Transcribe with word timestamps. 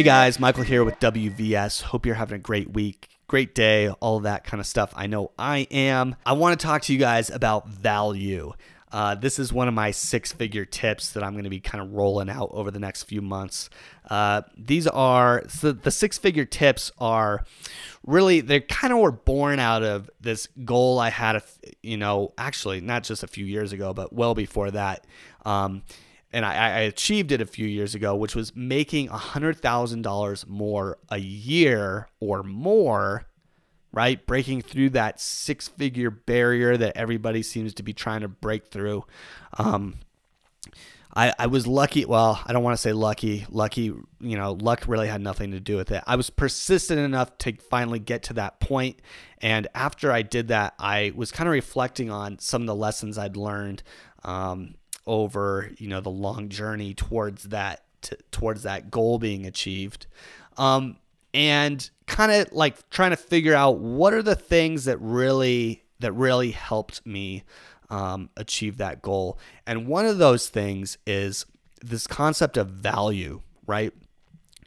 Hey 0.00 0.04
guys, 0.04 0.40
Michael 0.40 0.62
here 0.62 0.82
with 0.82 0.98
WVS. 0.98 1.82
Hope 1.82 2.06
you're 2.06 2.14
having 2.14 2.36
a 2.36 2.38
great 2.38 2.72
week, 2.72 3.10
great 3.28 3.54
day, 3.54 3.90
all 3.90 4.20
that 4.20 4.44
kind 4.44 4.58
of 4.58 4.66
stuff. 4.66 4.94
I 4.96 5.06
know 5.06 5.32
I 5.38 5.66
am. 5.70 6.16
I 6.24 6.32
want 6.32 6.58
to 6.58 6.66
talk 6.66 6.80
to 6.84 6.94
you 6.94 6.98
guys 6.98 7.28
about 7.28 7.68
value. 7.68 8.54
Uh, 8.90 9.14
this 9.14 9.38
is 9.38 9.52
one 9.52 9.68
of 9.68 9.74
my 9.74 9.90
six 9.90 10.32
figure 10.32 10.64
tips 10.64 11.12
that 11.12 11.22
I'm 11.22 11.32
going 11.32 11.44
to 11.44 11.50
be 11.50 11.60
kind 11.60 11.84
of 11.84 11.92
rolling 11.92 12.30
out 12.30 12.48
over 12.52 12.70
the 12.70 12.78
next 12.78 13.02
few 13.02 13.20
months. 13.20 13.68
Uh, 14.08 14.40
these 14.56 14.86
are 14.86 15.44
so 15.48 15.72
the 15.72 15.90
six 15.90 16.16
figure 16.16 16.46
tips 16.46 16.90
are 16.96 17.44
really 18.06 18.40
they 18.40 18.60
kind 18.60 18.94
of 18.94 19.00
were 19.00 19.12
born 19.12 19.58
out 19.58 19.82
of 19.82 20.08
this 20.18 20.48
goal 20.64 20.98
I 20.98 21.10
had, 21.10 21.36
a, 21.36 21.42
you 21.82 21.98
know, 21.98 22.32
actually 22.38 22.80
not 22.80 23.02
just 23.02 23.22
a 23.22 23.26
few 23.26 23.44
years 23.44 23.74
ago, 23.74 23.92
but 23.92 24.14
well 24.14 24.34
before 24.34 24.70
that. 24.70 25.06
Um, 25.44 25.82
and 26.32 26.44
I, 26.44 26.54
I, 26.54 26.80
achieved 26.80 27.32
it 27.32 27.40
a 27.40 27.46
few 27.46 27.66
years 27.66 27.94
ago, 27.94 28.14
which 28.14 28.36
was 28.36 28.54
making 28.54 29.08
$100,000 29.08 30.46
more 30.46 30.98
a 31.08 31.18
year 31.18 32.08
or 32.20 32.42
more 32.42 33.26
right? 33.92 34.24
Breaking 34.26 34.62
through 34.62 34.90
that 34.90 35.20
six 35.20 35.68
figure 35.68 36.10
barrier 36.10 36.76
that 36.76 36.96
everybody 36.96 37.42
seems 37.42 37.74
to 37.74 37.82
be 37.82 37.92
trying 37.92 38.20
to 38.20 38.28
break 38.28 38.68
through. 38.68 39.04
Um, 39.58 39.96
I, 41.14 41.34
I 41.38 41.46
was 41.48 41.66
lucky. 41.66 42.04
Well, 42.04 42.40
I 42.46 42.52
don't 42.52 42.62
want 42.62 42.74
to 42.74 42.80
say 42.80 42.92
lucky. 42.92 43.46
Lucky, 43.48 43.82
you 43.82 44.36
know, 44.36 44.52
luck 44.52 44.84
really 44.86 45.08
had 45.08 45.20
nothing 45.20 45.50
to 45.50 45.60
do 45.60 45.76
with 45.76 45.90
it. 45.90 46.04
I 46.06 46.14
was 46.14 46.30
persistent 46.30 47.00
enough 47.00 47.36
to 47.38 47.56
finally 47.56 47.98
get 47.98 48.22
to 48.24 48.34
that 48.34 48.60
point. 48.60 49.00
And 49.38 49.66
after 49.74 50.12
I 50.12 50.22
did 50.22 50.48
that, 50.48 50.74
I 50.78 51.12
was 51.16 51.32
kind 51.32 51.48
of 51.48 51.52
reflecting 51.52 52.10
on 52.10 52.38
some 52.38 52.62
of 52.62 52.66
the 52.66 52.76
lessons 52.76 53.18
I'd 53.18 53.36
learned 53.36 53.82
um, 54.22 54.76
over, 55.06 55.70
you 55.78 55.88
know, 55.88 56.00
the 56.00 56.10
long 56.10 56.48
journey 56.48 56.94
towards 56.94 57.44
that, 57.44 57.84
t- 58.02 58.16
towards 58.30 58.62
that 58.62 58.90
goal 58.90 59.18
being 59.18 59.46
achieved. 59.46 60.06
Um, 60.56 60.96
and 61.32 61.88
kind 62.06 62.32
of 62.32 62.52
like 62.52 62.88
trying 62.90 63.10
to 63.10 63.16
figure 63.16 63.54
out 63.54 63.78
what 63.78 64.12
are 64.12 64.22
the 64.22 64.34
things 64.34 64.84
that 64.84 64.98
really 65.00 65.84
that 66.00 66.12
really 66.12 66.50
helped 66.50 67.06
me 67.06 67.44
um, 67.90 68.30
achieve 68.36 68.78
that 68.78 69.02
goal. 69.02 69.38
And 69.66 69.86
one 69.86 70.06
of 70.06 70.18
those 70.18 70.48
things 70.48 70.98
is 71.06 71.46
this 71.82 72.06
concept 72.06 72.56
of 72.56 72.68
value, 72.68 73.42
right? 73.66 73.92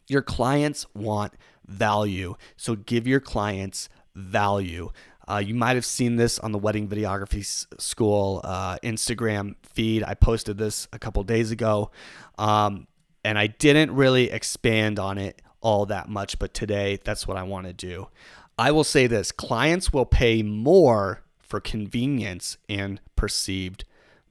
Your 0.08 0.22
clients 0.22 0.86
want 0.94 1.34
value, 1.66 2.36
so 2.56 2.76
give 2.76 3.08
your 3.08 3.20
clients 3.20 3.89
value. 4.16 4.92
Uh, 5.28 5.42
you 5.46 5.54
might 5.54 5.76
have 5.76 5.86
seen 5.86 6.16
this 6.16 6.40
on 6.40 6.52
the 6.52 6.58
Wedding 6.58 6.88
Videography 6.88 7.46
School 7.80 8.42
uh, 8.44 8.78
Instagram 8.84 9.56
feed. 9.64 10.04
I 10.04 10.14
posted 10.14 10.58
this 10.58 10.88
a 10.92 11.00
couple 11.00 11.24
days 11.24 11.52
ago, 11.52 11.92
um, 12.38 12.88
and 13.24 13.40
I 13.40 13.48
didn't 13.48 13.92
really 13.92 14.32
expand 14.32 15.00
on 15.00 15.18
it 15.18 15.42
all 15.62 15.86
that 15.86 16.10
much, 16.10 16.40
but 16.40 16.54
today 16.54 17.00
that's 17.04 17.28
what 17.28 17.38
I 17.38 17.44
want 17.44 17.68
to 17.68 17.74
do. 17.74 18.10
I 18.58 18.72
will 18.72 18.84
say 18.84 19.08
this 19.08 19.32
clients 19.32 19.94
will 19.94 20.06
pay 20.06 20.44
more 20.44 21.24
for 21.40 21.60
convenience 21.60 22.58
and 22.68 23.00
perceived 23.16 23.86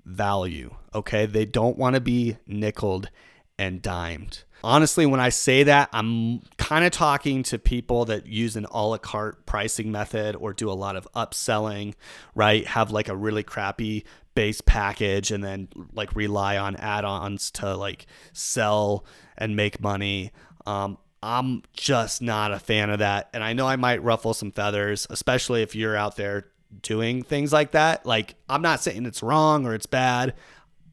value. 0.05 0.75
Okay. 0.95 1.27
They 1.27 1.45
don't 1.45 1.79
want 1.79 1.95
to 1.95 2.01
be 2.01 2.37
nickeled 2.47 3.11
and 3.59 3.81
dimed. 3.81 4.45
Honestly, 4.65 5.07
when 5.07 5.20
I 5.20 5.29
say 5.29 5.65
that, 5.65 5.89
I'm 5.93 6.41
kind 6.73 6.87
of 6.87 6.91
talking 6.91 7.42
to 7.42 7.59
people 7.59 8.06
that 8.06 8.27
use 8.27 8.56
an 8.56 8.65
a 8.70 8.87
la 8.87 8.97
carte 8.97 9.45
pricing 9.45 9.92
method 9.92 10.34
or 10.34 10.55
do 10.55 10.70
a 10.70 10.73
lot 10.73 10.97
of 10.97 11.06
upselling, 11.14 11.92
right? 12.34 12.67
Have 12.67 12.91
like 12.91 13.09
a 13.09 13.14
really 13.14 13.42
crappy 13.42 14.06
base 14.34 14.62
package 14.62 15.31
and 15.31 15.45
then 15.45 15.69
like 15.92 16.17
rely 16.17 16.56
on 16.56 16.75
add 16.77 17.05
ons 17.05 17.51
to 17.51 17.77
like 17.77 18.07
sell 18.33 19.05
and 19.36 19.55
make 19.55 19.83
money. 19.83 20.33
Um, 20.64 20.96
I'm 21.23 21.63
just 21.74 22.23
not 22.23 22.52
a 22.52 22.58
fan 22.58 22.89
of 22.89 23.01
that. 23.01 23.29
And 23.35 23.45
I 23.45 23.52
know 23.52 23.67
I 23.67 23.77
might 23.77 24.02
ruffle 24.02 24.33
some 24.33 24.51
feathers, 24.51 25.07
especially 25.11 25.61
if 25.61 25.75
you're 25.75 25.95
out 25.95 26.17
there 26.17 26.46
doing 26.80 27.23
things 27.23 27.52
like 27.52 27.73
that. 27.73 28.07
Like, 28.07 28.35
I'm 28.48 28.63
not 28.63 28.80
saying 28.80 29.05
it's 29.05 29.23
wrong 29.23 29.67
or 29.67 29.75
it's 29.75 29.85
bad. 29.85 30.33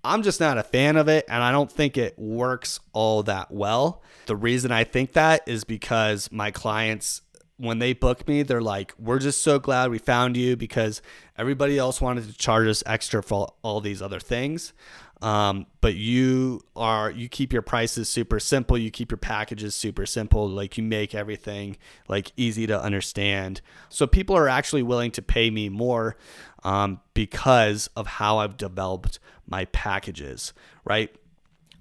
I'm 0.03 0.23
just 0.23 0.39
not 0.39 0.57
a 0.57 0.63
fan 0.63 0.97
of 0.97 1.07
it. 1.07 1.25
And 1.27 1.43
I 1.43 1.51
don't 1.51 1.71
think 1.71 1.97
it 1.97 2.17
works 2.17 2.79
all 2.93 3.23
that 3.23 3.51
well. 3.51 4.01
The 4.25 4.35
reason 4.35 4.71
I 4.71 4.83
think 4.83 5.13
that 5.13 5.41
is 5.47 5.63
because 5.63 6.31
my 6.31 6.51
clients, 6.51 7.21
when 7.57 7.79
they 7.79 7.93
book 7.93 8.27
me, 8.27 8.43
they're 8.43 8.61
like, 8.61 8.93
we're 8.97 9.19
just 9.19 9.41
so 9.41 9.59
glad 9.59 9.91
we 9.91 9.97
found 9.97 10.37
you 10.37 10.55
because 10.55 11.01
everybody 11.39 11.77
else 11.77 12.01
wanted 12.01 12.27
to 12.27 12.37
charge 12.37 12.67
us 12.67 12.83
extra 12.85 13.23
for 13.23 13.53
all 13.61 13.79
these 13.79 14.01
other 14.01 14.19
things. 14.19 14.73
Um, 15.21 15.65
but 15.81 15.95
you 15.95 16.61
are 16.75 17.11
you 17.11 17.27
keep 17.27 17.51
your 17.51 17.61
prices 17.61 18.09
super 18.09 18.39
simple. 18.39 18.77
You 18.77 18.91
keep 18.91 19.11
your 19.11 19.17
packages 19.17 19.75
super 19.75 20.05
simple. 20.05 20.47
Like 20.47 20.77
you 20.77 20.83
make 20.83 21.15
everything 21.15 21.77
like 22.07 22.31
easy 22.37 22.67
to 22.67 22.81
understand. 22.81 23.61
So 23.89 24.07
people 24.07 24.37
are 24.37 24.47
actually 24.47 24.83
willing 24.83 25.11
to 25.11 25.21
pay 25.21 25.49
me 25.49 25.67
more 25.69 26.15
um, 26.63 26.99
because 27.13 27.89
of 27.95 28.07
how 28.07 28.37
I've 28.37 28.57
developed 28.57 29.19
my 29.47 29.65
packages, 29.65 30.53
right? 30.85 31.13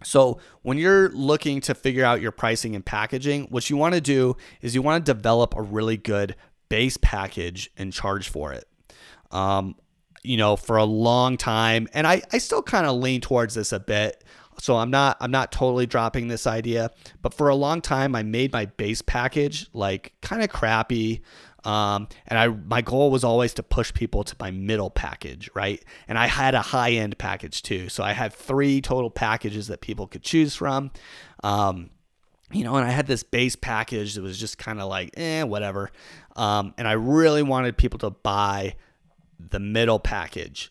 So, 0.05 0.39
when 0.63 0.79
you're 0.79 1.09
looking 1.09 1.61
to 1.63 1.75
figure 1.75 2.05
out 2.05 2.21
your 2.21 2.31
pricing 2.31 2.77
and 2.77 2.87
packaging, 2.87 3.49
what 3.51 3.69
you 3.69 3.77
want 3.77 3.97
to 3.97 4.01
do 4.01 4.37
is 4.63 4.73
you 4.73 4.81
want 4.81 5.05
to 5.05 5.13
develop 5.13 5.57
a 5.57 5.63
really 5.63 5.97
good 5.97 6.37
base 6.69 6.97
package 6.97 7.71
and 7.77 7.93
charge 7.93 8.29
for 8.29 8.53
it. 8.53 8.69
Um, 9.31 9.77
you 10.22 10.37
know, 10.37 10.56
for 10.56 10.77
a 10.77 10.84
long 10.84 11.37
time. 11.37 11.89
And 11.94 12.06
I, 12.06 12.22
I 12.33 12.39
still 12.39 12.62
kind 12.62 12.87
of 12.87 12.97
lean 12.97 13.21
towards 13.21 13.55
this 13.55 13.72
a 13.72 13.81
bit. 13.81 14.25
So 14.61 14.77
I'm 14.77 14.91
not 14.91 15.16
I'm 15.21 15.31
not 15.31 15.53
totally 15.53 15.87
dropping 15.87 16.28
this 16.28 16.47
idea, 16.47 16.91
but 17.22 17.33
for 17.33 17.49
a 17.49 17.55
long 17.55 17.81
time 17.81 18.15
I 18.15 18.22
made 18.22 18.53
my 18.53 18.66
base 18.66 19.03
package 19.03 19.69
like 19.72 20.12
kind 20.21 20.43
of 20.43 20.50
crappy. 20.50 21.22
Um, 21.65 22.09
and 22.27 22.39
I 22.39 22.49
my 22.49 22.83
goal 22.83 23.11
was 23.11 23.25
always 23.25 23.55
to 23.55 23.62
push 23.62 23.94
people 23.94 24.25
to 24.25 24.34
my 24.41 24.50
middle 24.50 24.91
package, 24.91 25.49
right? 25.55 25.83
And 26.09 26.19
I 26.19 26.27
had 26.27 26.55
a 26.55 26.62
high 26.62 26.93
end 26.93 27.19
package 27.19 27.62
too, 27.62 27.89
so 27.89 28.03
I 28.03 28.12
had 28.12 28.33
three 28.33 28.81
total 28.81 29.10
packages 29.10 29.69
that 29.69 29.81
people 29.81 30.06
could 30.06 30.22
choose 30.22 30.55
from. 30.55 30.91
Um, 31.45 31.91
you 32.50 32.65
know, 32.65 32.77
and 32.77 32.87
I 32.87 32.91
had 32.91 33.06
this 33.06 33.22
base 33.22 33.56
package 33.56 34.15
that 34.15 34.22
was 34.22 34.39
just 34.41 34.56
kind 34.56 34.81
of 34.81 34.89
like, 34.89 35.10
eh, 35.19 35.43
whatever. 35.43 35.91
Um, 36.34 36.72
and 36.78 36.89
I 36.89 36.93
really 36.93 37.43
wanted 37.43 37.77
people 37.77 37.99
to 37.99 38.10
buy 38.10 38.75
the 39.38 39.60
middle 39.60 39.99
package. 39.99 40.71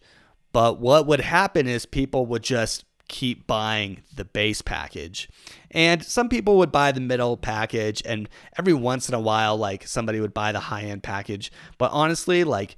But 0.53 0.79
what 0.79 1.05
would 1.07 1.21
happen 1.21 1.67
is 1.67 1.85
people 1.85 2.25
would 2.25 2.43
just 2.43 2.85
keep 3.07 3.47
buying 3.47 4.01
the 4.15 4.25
base 4.25 4.61
package. 4.61 5.29
And 5.71 6.03
some 6.03 6.29
people 6.29 6.57
would 6.57 6.71
buy 6.71 6.91
the 6.91 6.99
middle 6.99 7.37
package 7.37 8.01
and 8.05 8.27
every 8.57 8.73
once 8.73 9.07
in 9.07 9.15
a 9.15 9.19
while 9.19 9.57
like 9.57 9.87
somebody 9.87 10.19
would 10.19 10.33
buy 10.33 10.51
the 10.51 10.59
high-end 10.59 11.03
package. 11.03 11.51
But 11.77 11.91
honestly, 11.91 12.43
like 12.43 12.75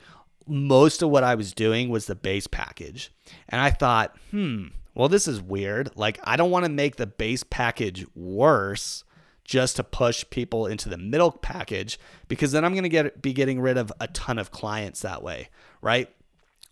most 0.48 1.02
of 1.02 1.10
what 1.10 1.24
I 1.24 1.36
was 1.36 1.54
doing 1.54 1.90
was 1.90 2.06
the 2.06 2.16
base 2.16 2.48
package. 2.48 3.12
And 3.48 3.62
I 3.62 3.72
thought, 3.72 4.16
"Hmm, 4.32 4.68
well 4.94 5.10
this 5.10 5.28
is 5.28 5.42
weird. 5.42 5.92
Like 5.96 6.20
I 6.24 6.36
don't 6.36 6.52
want 6.52 6.66
to 6.66 6.72
make 6.72 6.98
the 6.98 7.08
base 7.08 7.44
package 7.44 8.06
worse." 8.16 9.04
Just 9.50 9.78
to 9.78 9.84
push 9.84 10.24
people 10.30 10.68
into 10.68 10.90
the 10.90 10.98
middle 10.98 11.32
package 11.32 12.00
because 12.28 12.52
then 12.52 12.64
I'm 12.64 12.74
going 12.74 12.84
to 12.84 12.90
get 12.90 13.20
be 13.20 13.34
getting 13.34 13.60
rid 13.60 13.78
of 13.78 13.92
a 14.00 14.08
ton 14.10 14.38
of 14.38 14.52
clients 14.52 15.02
that 15.02 15.24
way, 15.24 15.50
right? 15.82 16.08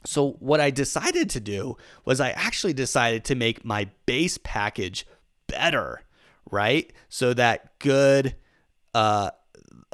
So 0.05 0.33
what 0.33 0.61
I 0.61 0.69
decided 0.69 1.31
to 1.31 1.39
do 1.39 1.75
was 2.05 2.21
I 2.21 2.29
actually 2.29 2.73
decided 2.73 3.25
to 3.25 3.35
make 3.35 3.65
my 3.65 3.89
base 4.05 4.38
package 4.43 5.07
better, 5.47 6.03
right? 6.51 6.93
So 7.09 7.33
that 7.33 7.79
good 7.79 8.35
uh 8.94 9.31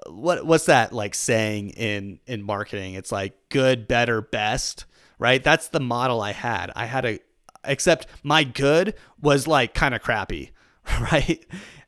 what 0.10 0.46
what's 0.46 0.66
that 0.66 0.92
like 0.92 1.16
saying 1.16 1.70
in 1.70 2.20
in 2.28 2.44
marketing? 2.44 2.96
It's 2.96 3.14
like 3.14 3.34
good, 3.48 3.88
better, 3.88 4.22
best, 4.22 4.84
right? 5.20 5.42
That's 5.42 5.70
the 5.70 5.80
model 5.80 6.22
I 6.22 6.34
had. 6.34 6.70
I 6.76 6.86
had 6.88 7.06
a 7.06 7.20
except 7.64 8.08
my 8.24 8.44
good 8.44 8.96
was 9.22 9.48
like 9.48 9.74
kind 9.74 9.96
of 9.96 10.02
crappy, 10.02 10.52
right? 11.00 11.46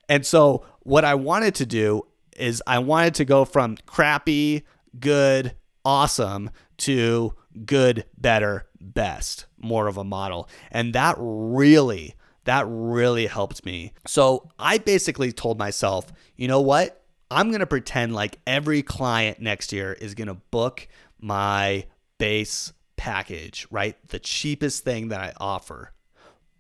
And 0.07 0.25
so 0.25 0.63
what 0.85 1.03
I 1.03 1.15
wanted 1.15 1.55
to 1.55 1.65
do 1.65 2.03
is 2.37 2.61
I 2.65 2.79
wanted 2.79 3.15
to 3.15 3.25
go 3.25 3.43
from 3.43 3.75
crappy, 3.85 4.65
good, 4.99 5.55
awesome 5.83 6.51
to 6.77 7.33
good, 7.65 8.05
better, 8.17 8.67
best, 8.79 9.47
more 9.57 9.87
of 9.87 9.97
a 9.97 10.03
model. 10.03 10.47
And 10.71 10.93
that 10.93 11.15
really, 11.17 12.15
that 12.43 12.65
really 12.69 13.25
helped 13.25 13.65
me. 13.65 13.93
So 14.05 14.49
I 14.59 14.77
basically 14.77 15.31
told 15.31 15.57
myself, 15.57 16.13
you 16.35 16.47
know 16.47 16.61
what? 16.61 17.03
I'm 17.31 17.49
going 17.49 17.61
to 17.61 17.65
pretend 17.65 18.13
like 18.13 18.39
every 18.45 18.83
client 18.83 19.39
next 19.39 19.73
year 19.73 19.93
is 19.93 20.13
going 20.13 20.27
to 20.27 20.35
book 20.35 20.87
my 21.19 21.85
base 22.19 22.73
package, 22.95 23.65
right? 23.71 23.97
The 24.09 24.19
cheapest 24.19 24.83
thing 24.83 25.07
that 25.07 25.19
I 25.19 25.33
offer. 25.37 25.93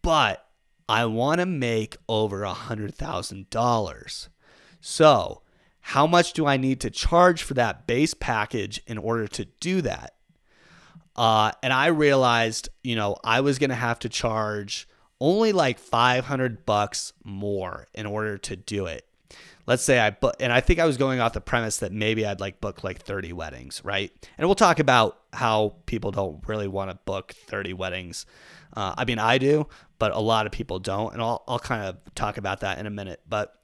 But 0.01 0.44
I 0.87 1.05
want 1.05 1.39
to 1.39 1.45
make 1.45 1.97
over 2.07 2.43
a 2.43 2.53
$100,000. 2.53 4.27
So, 4.81 5.41
how 5.81 6.07
much 6.07 6.33
do 6.33 6.45
I 6.45 6.57
need 6.57 6.79
to 6.81 6.89
charge 6.89 7.43
for 7.43 7.53
that 7.55 7.87
base 7.87 8.13
package 8.13 8.81
in 8.87 8.97
order 8.97 9.27
to 9.27 9.45
do 9.45 9.81
that? 9.81 10.15
Uh, 11.15 11.51
and 11.63 11.71
I 11.71 11.87
realized, 11.87 12.69
you 12.83 12.95
know, 12.95 13.17
I 13.23 13.41
was 13.41 13.57
going 13.59 13.69
to 13.69 13.75
have 13.75 13.99
to 13.99 14.09
charge 14.09 14.87
only 15.19 15.53
like 15.53 15.79
500 15.79 16.65
bucks 16.65 17.13
more 17.23 17.87
in 17.93 18.05
order 18.05 18.37
to 18.37 18.55
do 18.55 18.85
it. 18.85 19.07
Let's 19.67 19.83
say 19.83 19.99
I 19.99 20.11
book, 20.11 20.35
and 20.39 20.51
I 20.51 20.61
think 20.61 20.79
I 20.79 20.85
was 20.85 20.97
going 20.97 21.19
off 21.19 21.33
the 21.33 21.41
premise 21.41 21.77
that 21.77 21.91
maybe 21.91 22.25
I'd 22.25 22.39
like 22.39 22.61
book 22.61 22.83
like 22.83 23.01
30 23.01 23.33
weddings, 23.33 23.81
right? 23.83 24.11
And 24.37 24.47
we'll 24.47 24.55
talk 24.55 24.79
about 24.79 25.19
how 25.33 25.75
people 25.85 26.11
don't 26.11 26.47
really 26.47 26.67
want 26.67 26.91
to 26.91 26.97
book 27.05 27.33
30 27.33 27.73
weddings. 27.73 28.25
Uh, 28.75 28.93
I 28.97 29.05
mean, 29.05 29.19
I 29.19 29.37
do, 29.37 29.67
but 29.99 30.11
a 30.11 30.19
lot 30.19 30.45
of 30.45 30.51
people 30.51 30.79
don't. 30.79 31.13
And 31.13 31.21
I'll, 31.21 31.43
I'll 31.47 31.59
kind 31.59 31.85
of 31.85 31.97
talk 32.13 32.37
about 32.37 32.59
that 32.61 32.79
in 32.79 32.85
a 32.85 32.91
minute. 32.91 33.21
But 33.27 33.55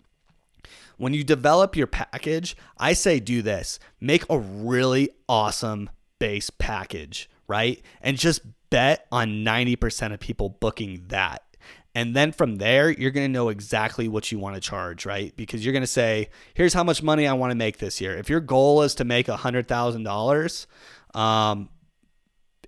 when 0.98 1.14
you 1.14 1.24
develop 1.24 1.76
your 1.76 1.88
package, 1.88 2.56
I 2.78 2.94
say 2.94 3.20
do 3.20 3.42
this 3.42 3.80
make 4.00 4.24
a 4.30 4.38
really 4.38 5.10
awesome 5.28 5.90
base 6.20 6.50
package, 6.50 7.30
right? 7.48 7.82
And 8.02 8.18
just 8.18 8.42
bet 8.70 9.08
on 9.12 9.44
90% 9.44 10.14
of 10.14 10.20
people 10.20 10.50
booking 10.50 11.06
that. 11.08 11.44
And 11.94 12.16
then 12.16 12.32
from 12.32 12.56
there, 12.56 12.90
you're 12.90 13.12
going 13.12 13.28
to 13.28 13.32
know 13.32 13.50
exactly 13.50 14.08
what 14.08 14.32
you 14.32 14.40
want 14.40 14.56
to 14.56 14.62
charge, 14.62 15.06
right? 15.06 15.36
Because 15.36 15.66
you're 15.66 15.74
going 15.74 15.84
to 15.84 15.88
say, 15.88 16.30
here's 16.54 16.74
how 16.74 16.86
much 16.86 17.04
money 17.04 17.28
I 17.28 17.34
want 17.34 17.52
to 17.52 17.56
make 17.56 17.80
this 17.80 18.00
year. 18.00 18.18
If 18.18 18.30
your 18.30 18.40
goal 18.40 18.82
is 18.82 18.96
to 18.96 19.04
make 19.04 19.28
$100,000, 19.28 20.68
um, 21.14 21.68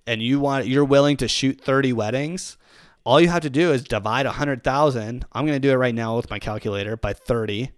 and 0.06 0.22
you 0.22 0.40
want 0.40 0.66
you're 0.66 0.84
willing 0.84 1.16
to 1.16 1.26
shoot 1.28 1.58
30 1.60 1.94
weddings, 1.94 2.58
all 3.04 3.20
you 3.20 3.28
have 3.28 3.42
to 3.42 3.50
do 3.50 3.70
is 3.72 3.84
divide 3.84 4.26
100,000. 4.26 5.26
I'm 5.32 5.46
going 5.46 5.56
to 5.56 5.60
do 5.60 5.72
it 5.72 5.76
right 5.76 5.94
now 5.94 6.16
with 6.16 6.30
my 6.30 6.38
calculator 6.38 6.96
by 6.96 7.12
30, 7.12 7.70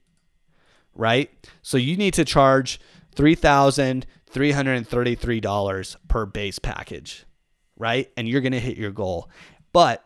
right? 0.94 1.28
So 1.62 1.76
you 1.76 1.96
need 1.96 2.14
to 2.14 2.24
charge 2.24 2.78
$3,333 3.16 5.96
per 6.08 6.26
base 6.26 6.58
package, 6.58 7.24
right? 7.76 8.10
And 8.16 8.28
you're 8.28 8.40
going 8.40 8.52
to 8.52 8.60
hit 8.60 8.76
your 8.76 8.92
goal. 8.92 9.28
But 9.72 10.05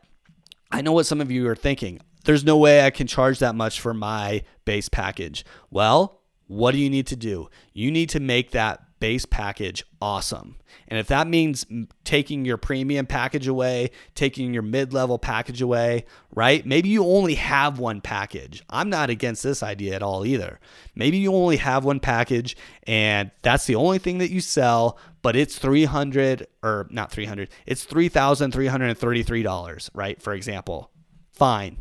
I 0.71 0.83
know 0.83 0.93
what 0.93 1.07
some 1.07 1.21
of 1.21 1.31
you 1.31 1.49
are 1.49 1.57
thinking. 1.57 2.01
There's 2.25 2.45
no 2.45 2.57
way 2.57 2.85
I 2.85 2.91
can 2.91 3.07
charge 3.07 3.39
that 3.39 3.55
much 3.55 3.81
for 3.81 3.95
my 3.95 4.43
base 4.65 4.89
package. 4.89 5.45
Well, 5.71 6.21
what 6.47 6.73
do 6.73 6.79
you 6.79 6.91
need 6.91 7.07
to 7.09 7.17
do? 7.17 7.49
You 7.73 7.91
need 7.91 8.11
to 8.11 8.21
make 8.21 8.51
that 8.53 8.83
base 9.01 9.27
package 9.27 9.85
awesome. 10.01 10.57
And 10.89 10.99
if 10.99 11.09
that 11.09 11.27
means 11.27 11.67
taking 12.05 12.45
your 12.45 12.57
premium 12.57 13.07
package 13.07 13.49
away, 13.49 13.91
taking 14.15 14.55
your 14.55 14.63
mid 14.63 14.93
level 14.93 15.19
package 15.19 15.63
away, 15.63 16.05
right? 16.35 16.65
Maybe 16.65 16.91
you 16.91 17.05
only 17.05 17.35
have 17.35 17.79
one 17.79 18.01
package. 18.01 18.63
I'm 18.71 18.91
not 18.91 19.11
against 19.11 19.43
this 19.43 19.63
idea 19.63 19.95
at 19.95 20.03
all 20.03 20.25
either. 20.25 20.61
Maybe 20.95 21.19
you 21.19 21.35
only 21.35 21.57
have 21.57 21.85
one 21.85 22.01
package 22.01 22.57
and 22.85 23.31
that's 23.43 23.67
the 23.67 23.75
only 23.75 23.99
thing 23.99 24.19
that 24.19 24.31
you 24.31 24.41
sell, 24.41 24.99
but 25.23 25.37
it's 25.37 25.59
300 25.59 26.47
or 26.63 26.87
not 26.91 27.11
300, 27.11 27.51
it's 27.67 27.85
$3,333, 27.87 29.91
right? 29.95 30.23
For 30.23 30.35
example. 30.35 30.91
Fine. 31.33 31.79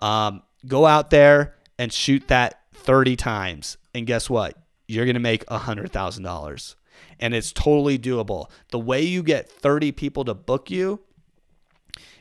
Um, 0.00 0.42
go 0.66 0.86
out 0.86 1.10
there 1.10 1.54
and 1.78 1.92
shoot 1.92 2.28
that 2.28 2.62
30 2.74 3.16
times. 3.16 3.76
And 3.94 4.06
guess 4.06 4.30
what? 4.30 4.56
You're 4.88 5.04
going 5.04 5.14
to 5.14 5.20
make 5.20 5.44
$100,000. 5.46 6.74
And 7.18 7.34
it's 7.34 7.52
totally 7.52 7.98
doable. 7.98 8.50
The 8.70 8.78
way 8.78 9.02
you 9.02 9.22
get 9.22 9.50
30 9.50 9.92
people 9.92 10.24
to 10.24 10.34
book 10.34 10.70
you 10.70 11.00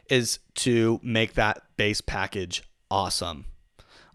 is 0.10 0.40
to 0.56 1.00
make 1.04 1.34
that 1.34 1.64
base 1.78 2.02
package 2.02 2.64
awesome. 2.90 3.46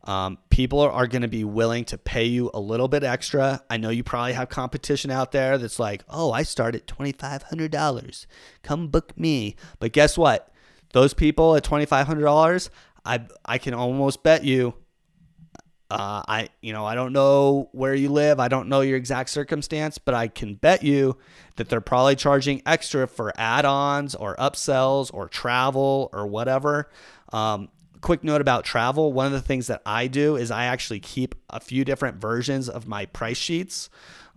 Um, 0.05 0.39
people 0.51 0.81
are 0.81 1.07
going 1.09 1.23
to 1.23 1.29
be 1.29 1.43
willing 1.43 1.85
to 1.87 1.99
pay 1.99 2.25
you 2.25 2.51
a 2.55 2.61
little 2.61 2.87
bit 2.87 3.03
extra. 3.03 3.63
I 3.69 3.77
know 3.77 3.91
you 3.91 4.05
probably 4.05 4.35
have 4.35 4.49
competition 4.49 5.11
out 5.11 5.33
there 5.33 5.59
that's 5.59 5.81
like, 5.81 6.05
oh, 6.09 6.31
I 6.31 6.45
start 6.45 6.77
at 6.77 6.87
$2,500. 6.87 8.27
Come 8.63 8.89
book 8.89 9.19
me. 9.19 9.57
But 9.81 9.93
guess 9.93 10.17
what? 10.17 10.53
Those 10.93 11.13
people 11.13 11.57
at 11.57 11.65
$2,500, 11.65 12.71
I, 13.05 13.27
I 13.45 13.59
can 13.59 13.75
almost 13.75 14.23
bet 14.23 14.45
you 14.45 14.75
uh, 15.91 16.23
I, 16.27 16.49
you 16.61 16.73
know, 16.73 16.85
I 16.85 16.95
don't 16.95 17.13
know 17.13 17.69
where 17.73 17.95
you 17.95 18.09
live. 18.09 18.41
I 18.41 18.49
don't 18.49 18.69
know 18.69 18.81
your 18.81 18.97
exact 18.97 19.31
circumstance, 19.31 19.99
but 19.99 20.15
I 20.15 20.27
can 20.29 20.55
bet 20.55 20.83
you 20.83 21.17
that 21.57 21.69
they're 21.69 21.81
probably 21.81 22.17
charging 22.17 22.61
extra 22.67 23.07
for 23.07 23.33
add-ons 23.37 24.15
or 24.15 24.35
upsells 24.37 25.13
or 25.15 25.29
travel 25.29 26.11
or 26.13 26.27
whatever. 26.27 26.91
Um, 27.33 27.69
quick 28.01 28.25
note 28.25 28.41
about 28.41 28.65
travel: 28.65 29.13
one 29.13 29.27
of 29.27 29.33
the 29.33 29.41
things 29.41 29.69
that 29.69 29.83
I 29.87 30.09
do 30.09 30.35
is 30.37 30.51
I 30.51 30.65
actually 30.65 31.01
keep 31.01 31.37
a 31.51 31.61
few 31.61 31.85
different 31.85 32.17
versions 32.21 32.69
of 32.69 32.89
my 32.89 33.07
price 33.07 33.39
sheets. 33.39 33.89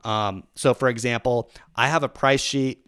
Um, 0.04 0.44
so, 0.56 0.74
for 0.74 0.88
example, 0.88 1.52
I 1.76 1.88
have 1.88 2.04
a 2.04 2.10
price 2.10 2.42
sheet 2.42 2.86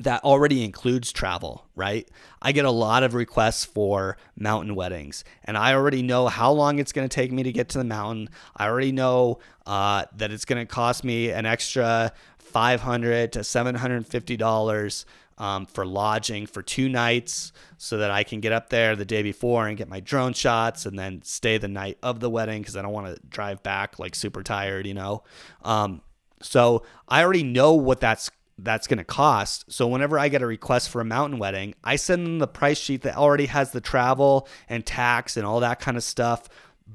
that 0.00 0.22
already 0.24 0.62
includes 0.62 1.10
travel, 1.12 1.66
right? 1.74 2.06
I 2.42 2.52
get 2.52 2.64
a 2.64 2.70
lot 2.70 3.02
of 3.02 3.14
requests 3.14 3.64
for 3.64 4.18
mountain 4.36 4.74
weddings, 4.74 5.24
and 5.44 5.56
I 5.56 5.72
already 5.72 6.02
know 6.02 6.28
how 6.28 6.52
long 6.52 6.78
it's 6.78 6.92
going 6.92 7.08
to 7.08 7.14
take 7.14 7.32
me 7.32 7.42
to 7.42 7.52
get 7.52 7.70
to 7.70 7.78
the 7.78 7.84
mountain. 7.84 8.28
I 8.56 8.66
already 8.66 8.92
know 8.92 9.38
uh, 9.66 10.04
that 10.16 10.30
it's 10.32 10.44
going 10.44 10.64
to 10.64 10.66
cost 10.66 11.02
me 11.02 11.30
an 11.30 11.46
extra 11.46 12.12
five 12.38 12.82
hundred 12.82 13.32
to 13.32 13.44
seven 13.44 13.74
hundred 13.74 13.96
and 13.96 14.06
fifty 14.06 14.36
dollars 14.36 15.06
um, 15.38 15.66
for 15.66 15.84
lodging 15.84 16.46
for 16.46 16.62
two 16.62 16.88
nights, 16.88 17.52
so 17.78 17.98
that 17.98 18.10
I 18.10 18.22
can 18.22 18.40
get 18.40 18.52
up 18.52 18.70
there 18.70 18.96
the 18.96 19.04
day 19.04 19.22
before 19.22 19.66
and 19.66 19.76
get 19.76 19.88
my 19.88 20.00
drone 20.00 20.32
shots, 20.34 20.86
and 20.86 20.98
then 20.98 21.22
stay 21.22 21.58
the 21.58 21.68
night 21.68 21.98
of 22.02 22.20
the 22.20 22.30
wedding 22.30 22.62
because 22.62 22.76
I 22.76 22.82
don't 22.82 22.92
want 22.92 23.14
to 23.14 23.20
drive 23.28 23.62
back 23.62 23.98
like 23.98 24.14
super 24.14 24.42
tired, 24.42 24.86
you 24.86 24.94
know. 24.94 25.24
Um, 25.62 26.02
so 26.42 26.84
I 27.08 27.22
already 27.22 27.42
know 27.42 27.72
what 27.72 28.00
that's 28.00 28.30
that's 28.58 28.86
going 28.86 28.98
to 28.98 29.04
cost. 29.04 29.70
So 29.70 29.86
whenever 29.86 30.18
I 30.18 30.28
get 30.28 30.42
a 30.42 30.46
request 30.46 30.88
for 30.88 31.00
a 31.00 31.04
mountain 31.04 31.38
wedding, 31.38 31.74
I 31.84 31.96
send 31.96 32.26
them 32.26 32.38
the 32.38 32.46
price 32.46 32.78
sheet 32.78 33.02
that 33.02 33.16
already 33.16 33.46
has 33.46 33.72
the 33.72 33.80
travel 33.80 34.48
and 34.68 34.84
tax 34.84 35.36
and 35.36 35.46
all 35.46 35.60
that 35.60 35.80
kind 35.80 35.96
of 35.96 36.02
stuff 36.02 36.48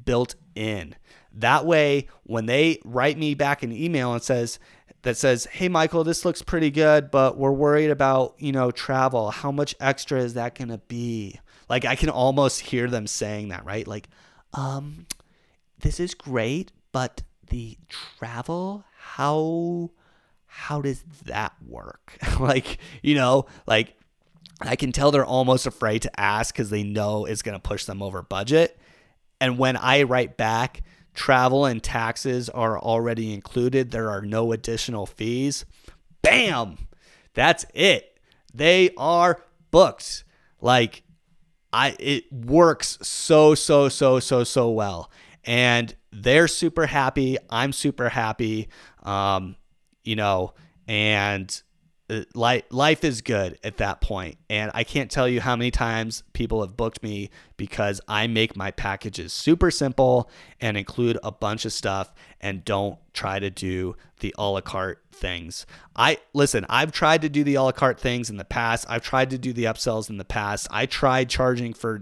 built 0.06 0.36
in. 0.56 0.96
That 1.34 1.66
way, 1.66 2.08
when 2.24 2.46
they 2.46 2.80
write 2.84 3.18
me 3.18 3.36
back 3.36 3.64
an 3.64 3.72
email 3.72 4.14
and 4.14 4.22
says 4.22 4.60
that 5.04 5.18
says, 5.18 5.46
"Hey 5.46 5.70
Michael, 5.70 6.04
this 6.04 6.26
looks 6.26 6.42
pretty 6.42 6.70
good, 6.70 7.10
but 7.10 7.38
we're 7.38 7.52
worried 7.52 7.90
about, 7.90 8.36
you 8.38 8.52
know, 8.52 8.72
travel. 8.72 9.32
How 9.32 9.52
much 9.52 9.74
extra 9.80 10.20
is 10.20 10.34
that 10.34 10.56
going 10.56 10.70
to 10.70 10.78
be?" 10.78 11.40
Like 11.70 11.86
I 11.86 11.96
can 11.96 12.10
almost 12.10 12.60
hear 12.62 12.88
them 12.88 13.08
saying 13.08 13.50
that, 13.50 13.66
right? 13.66 13.88
Like, 13.88 14.10
um 14.54 15.06
this 15.80 16.00
is 16.00 16.14
great, 16.14 16.72
but 16.92 17.24
the 17.50 17.78
travel, 18.20 18.84
how 18.96 19.90
how 20.54 20.82
does 20.82 21.02
that 21.26 21.54
work? 21.66 22.18
like, 22.40 22.78
you 23.02 23.16
know, 23.16 23.46
like 23.66 23.96
I 24.60 24.76
can 24.76 24.92
tell 24.92 25.10
they're 25.10 25.26
almost 25.26 25.66
afraid 25.66 26.02
to 26.02 26.20
ask 26.20 26.54
because 26.54 26.70
they 26.70 26.84
know 26.84 27.24
it's 27.24 27.42
going 27.42 27.56
to 27.56 27.68
push 27.68 27.86
them 27.86 28.04
over 28.04 28.22
budget. 28.22 28.78
And 29.40 29.58
when 29.58 29.78
I 29.78 30.04
write 30.04 30.36
back, 30.36 30.84
travel 31.14 31.66
and 31.66 31.82
taxes 31.82 32.50
are 32.50 32.78
already 32.78 33.34
included, 33.34 33.92
there 33.92 34.10
are 34.10 34.22
no 34.22 34.52
additional 34.52 35.06
fees. 35.06 35.64
Bam! 36.22 36.78
That's 37.34 37.66
it. 37.74 38.20
They 38.54 38.92
are 38.98 39.42
books. 39.72 40.26
Like, 40.60 41.04
I 41.72 41.96
it 41.98 42.32
works 42.32 42.98
so 43.02 43.56
so 43.56 43.88
so 43.88 44.20
so 44.20 44.44
so 44.44 44.70
well, 44.70 45.10
and 45.46 45.96
they're 46.12 46.50
super 46.50 46.88
happy. 46.88 47.38
I'm 47.50 47.72
super 47.72 48.10
happy. 48.10 48.68
Um, 49.02 49.56
you 50.04 50.16
know, 50.16 50.54
and 50.88 51.62
uh, 52.12 52.24
life 52.36 52.64
life 52.72 53.06
is 53.06 53.22
good 53.22 53.58
at 53.64 53.78
that 53.78 54.02
point. 54.02 54.38
And 54.50 54.70
i 54.74 54.84
can't 54.84 55.10
tell 55.10 55.30
you 55.30 55.40
how 55.40 55.56
many 55.56 55.72
times 55.72 56.24
people 56.34 56.62
have 56.62 56.76
booked 56.76 57.02
me 57.02 57.30
because 57.56 58.02
i 58.08 58.28
make 58.28 58.56
my 58.56 58.72
packages 58.72 59.32
super 59.32 59.72
simple 59.72 60.30
and 60.60 60.76
include 60.76 61.18
a 61.24 61.32
bunch 61.32 61.64
of 61.64 61.72
stuff 61.72 62.12
and 62.42 62.66
don't 62.66 63.00
try 63.14 63.40
to 63.40 63.50
do 63.50 63.96
the 64.20 64.36
a 64.38 64.44
la 64.44 64.60
carte 64.62 65.00
things. 65.14 65.66
I 65.96 66.18
listen 66.34 66.66
i've 66.68 66.92
tried 66.92 67.22
to 67.22 67.30
do 67.30 67.46
the 67.46 67.56
a 67.56 67.64
la 67.64 67.72
carte 67.72 68.00
things 68.00 68.30
in 68.30 68.36
the 68.36 68.46
past. 68.46 68.86
I've 68.90 69.04
tried 69.04 69.30
to 69.30 69.38
do 69.38 69.54
the 69.54 69.64
upsells 69.64 70.10
in 70.10 70.18
the 70.18 70.26
past. 70.26 70.68
I 70.70 70.88
tried 70.88 71.30
charging 71.30 71.74
for 71.74 72.02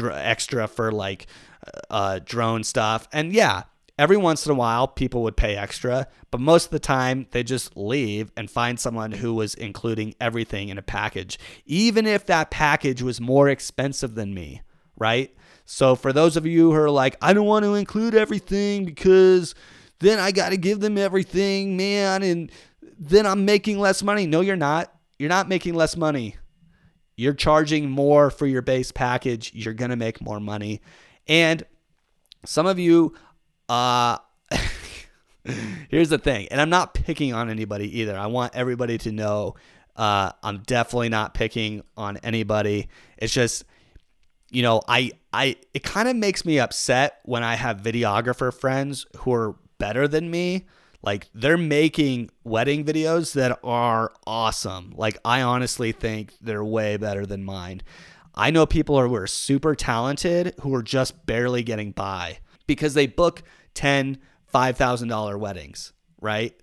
extra 0.00 0.68
for 0.68 0.92
like 0.92 1.26
uh, 1.90 2.20
drone 2.24 2.62
stuff. 2.62 3.08
And 3.12 3.32
yeah 3.32 3.64
Every 3.98 4.16
once 4.16 4.46
in 4.46 4.52
a 4.52 4.54
while, 4.54 4.86
people 4.86 5.24
would 5.24 5.36
pay 5.36 5.56
extra, 5.56 6.06
but 6.30 6.40
most 6.40 6.66
of 6.66 6.70
the 6.70 6.78
time, 6.78 7.26
they 7.32 7.42
just 7.42 7.76
leave 7.76 8.30
and 8.36 8.48
find 8.48 8.78
someone 8.78 9.10
who 9.10 9.34
was 9.34 9.54
including 9.54 10.14
everything 10.20 10.68
in 10.68 10.78
a 10.78 10.82
package, 10.82 11.36
even 11.66 12.06
if 12.06 12.24
that 12.26 12.52
package 12.52 13.02
was 13.02 13.20
more 13.20 13.48
expensive 13.48 14.14
than 14.14 14.32
me, 14.32 14.62
right? 14.96 15.34
So, 15.64 15.96
for 15.96 16.12
those 16.12 16.36
of 16.36 16.46
you 16.46 16.70
who 16.70 16.76
are 16.76 16.90
like, 16.90 17.16
I 17.20 17.32
don't 17.32 17.46
want 17.46 17.64
to 17.64 17.74
include 17.74 18.14
everything 18.14 18.84
because 18.84 19.56
then 19.98 20.20
I 20.20 20.30
got 20.30 20.50
to 20.50 20.56
give 20.56 20.78
them 20.78 20.96
everything, 20.96 21.76
man, 21.76 22.22
and 22.22 22.52
then 22.98 23.26
I'm 23.26 23.44
making 23.44 23.80
less 23.80 24.02
money. 24.02 24.26
No, 24.26 24.40
you're 24.42 24.56
not. 24.56 24.94
You're 25.18 25.28
not 25.28 25.48
making 25.48 25.74
less 25.74 25.96
money. 25.96 26.36
You're 27.16 27.34
charging 27.34 27.90
more 27.90 28.30
for 28.30 28.46
your 28.46 28.62
base 28.62 28.92
package. 28.92 29.52
You're 29.52 29.74
going 29.74 29.90
to 29.90 29.96
make 29.96 30.20
more 30.20 30.38
money. 30.38 30.80
And 31.26 31.64
some 32.44 32.66
of 32.66 32.78
you 32.78 33.14
uh, 33.68 34.18
here's 35.88 36.08
the 36.08 36.18
thing, 36.18 36.48
and 36.50 36.60
I'm 36.60 36.70
not 36.70 36.94
picking 36.94 37.32
on 37.32 37.50
anybody 37.50 38.00
either. 38.00 38.16
I 38.16 38.26
want 38.26 38.54
everybody 38.54 38.98
to 38.98 39.12
know 39.12 39.54
uh, 39.96 40.30
I'm 40.42 40.58
definitely 40.58 41.08
not 41.08 41.34
picking 41.34 41.82
on 41.96 42.18
anybody. 42.18 42.88
It's 43.18 43.32
just 43.32 43.64
you 44.50 44.62
know, 44.62 44.80
I 44.88 45.12
I 45.32 45.56
it 45.74 45.82
kind 45.82 46.08
of 46.08 46.16
makes 46.16 46.44
me 46.44 46.58
upset 46.58 47.18
when 47.24 47.42
I 47.42 47.54
have 47.54 47.82
videographer 47.82 48.52
friends 48.52 49.06
who 49.18 49.32
are 49.32 49.56
better 49.78 50.08
than 50.08 50.30
me. 50.30 50.66
Like 51.02 51.28
they're 51.34 51.58
making 51.58 52.30
wedding 52.44 52.84
videos 52.84 53.34
that 53.34 53.58
are 53.62 54.12
awesome. 54.26 54.94
Like 54.96 55.18
I 55.24 55.42
honestly 55.42 55.92
think 55.92 56.32
they're 56.40 56.64
way 56.64 56.96
better 56.96 57.26
than 57.26 57.44
mine. 57.44 57.82
I 58.34 58.50
know 58.50 58.66
people 58.66 59.00
who 59.00 59.14
are 59.14 59.26
super 59.26 59.74
talented 59.74 60.54
who 60.60 60.74
are 60.74 60.82
just 60.82 61.26
barely 61.26 61.62
getting 61.62 61.92
by 61.92 62.38
because 62.68 62.94
they 62.94 63.08
book 63.08 63.42
10, 63.74 64.18
$5,000 64.54 65.38
weddings, 65.40 65.92
right? 66.20 66.54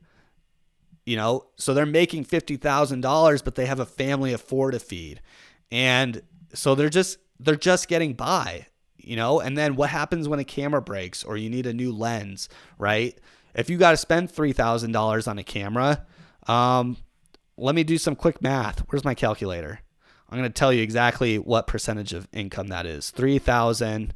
You 1.05 1.17
know, 1.17 1.47
so 1.57 1.73
they're 1.73 1.85
making 1.85 2.23
$50,000 2.23 3.43
but 3.43 3.55
they 3.55 3.65
have 3.65 3.81
a 3.81 3.85
family 3.85 4.31
of 4.31 4.39
4 4.39 4.71
to 4.71 4.79
feed. 4.79 5.19
And 5.69 6.21
so 6.53 6.75
they're 6.75 6.89
just 6.89 7.17
they're 7.37 7.57
just 7.57 7.89
getting 7.89 8.13
by, 8.13 8.67
you 8.95 9.17
know? 9.17 9.41
And 9.41 9.57
then 9.57 9.75
what 9.75 9.89
happens 9.89 10.29
when 10.29 10.39
a 10.39 10.45
camera 10.45 10.81
breaks 10.81 11.21
or 11.21 11.35
you 11.35 11.49
need 11.49 11.65
a 11.65 11.73
new 11.73 11.91
lens, 11.91 12.47
right? 12.77 13.19
If 13.53 13.69
you 13.69 13.77
got 13.77 13.91
to 13.91 13.97
spend 13.97 14.31
$3,000 14.31 15.27
on 15.27 15.37
a 15.37 15.43
camera, 15.43 16.05
um, 16.47 16.95
let 17.57 17.75
me 17.75 17.83
do 17.83 17.97
some 17.97 18.15
quick 18.15 18.41
math. 18.41 18.79
Where's 18.87 19.03
my 19.03 19.13
calculator? 19.13 19.81
I'm 20.29 20.37
going 20.37 20.49
to 20.49 20.53
tell 20.53 20.73
you 20.73 20.81
exactly 20.81 21.37
what 21.37 21.67
percentage 21.67 22.13
of 22.13 22.27
income 22.31 22.67
that 22.67 22.85
is. 22.85 23.09
3000 23.11 24.13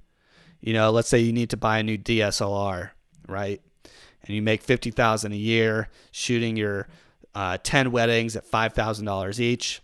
you 0.62 0.74
know, 0.74 0.92
let's 0.92 1.10
say 1.10 1.20
you 1.20 1.34
need 1.34 1.50
to 1.52 1.58
buy 1.58 1.80
a 1.80 1.84
new 1.84 1.98
DSLR, 1.98 2.92
right? 3.28 3.62
And 4.24 4.36
you 4.36 4.42
make 4.42 4.62
50,000 4.62 5.32
a 5.32 5.36
year 5.36 5.90
shooting 6.12 6.58
your 6.58 6.88
uh, 7.34 7.58
10 7.64 7.92
weddings 7.92 8.36
at 8.36 8.50
$5,000 8.50 9.40
each. 9.40 9.82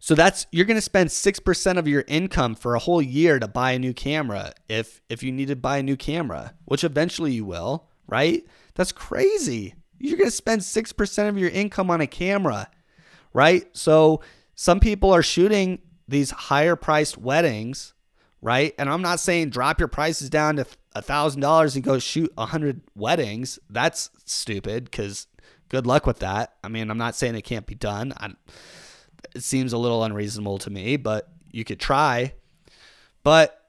So 0.00 0.14
that's 0.14 0.46
you're 0.52 0.64
going 0.64 0.76
to 0.76 0.80
spend 0.80 1.10
6% 1.10 1.76
of 1.76 1.88
your 1.88 2.04
income 2.06 2.54
for 2.54 2.74
a 2.74 2.78
whole 2.78 3.02
year 3.02 3.38
to 3.38 3.48
buy 3.48 3.72
a 3.72 3.78
new 3.78 3.92
camera 3.92 4.52
if 4.68 5.00
if 5.08 5.22
you 5.22 5.32
need 5.32 5.48
to 5.48 5.56
buy 5.56 5.78
a 5.78 5.82
new 5.82 5.96
camera, 5.96 6.54
which 6.66 6.84
eventually 6.84 7.32
you 7.32 7.44
will, 7.44 7.88
right? 8.06 8.44
That's 8.74 8.92
crazy. 8.92 9.74
You're 9.98 10.16
going 10.16 10.30
to 10.30 10.34
spend 10.34 10.60
6% 10.60 11.28
of 11.28 11.36
your 11.36 11.50
income 11.50 11.90
on 11.90 12.00
a 12.00 12.06
camera, 12.06 12.70
right? 13.32 13.66
So 13.76 14.22
some 14.54 14.78
people 14.78 15.12
are 15.12 15.22
shooting 15.22 15.80
these 16.06 16.30
higher 16.30 16.76
priced 16.76 17.18
weddings, 17.18 17.94
right? 18.40 18.74
And 18.78 18.88
I'm 18.88 19.02
not 19.02 19.20
saying 19.20 19.50
drop 19.50 19.78
your 19.78 19.88
prices 19.88 20.30
down 20.30 20.56
to 20.56 20.66
a 20.94 21.02
$1,000 21.02 21.74
and 21.74 21.84
go 21.84 21.98
shoot 21.98 22.32
a 22.36 22.42
100 22.42 22.80
weddings. 22.94 23.58
That's 23.68 24.10
stupid 24.24 24.92
cuz 24.92 25.26
good 25.68 25.86
luck 25.86 26.06
with 26.06 26.20
that. 26.20 26.54
I 26.64 26.68
mean, 26.68 26.90
I'm 26.90 26.98
not 26.98 27.14
saying 27.14 27.34
it 27.34 27.42
can't 27.42 27.66
be 27.66 27.74
done. 27.74 28.12
I 28.16 28.32
it 29.34 29.42
seems 29.42 29.72
a 29.72 29.78
little 29.78 30.04
unreasonable 30.04 30.58
to 30.58 30.70
me, 30.70 30.96
but 30.96 31.28
you 31.52 31.64
could 31.64 31.80
try. 31.80 32.34
But, 33.22 33.60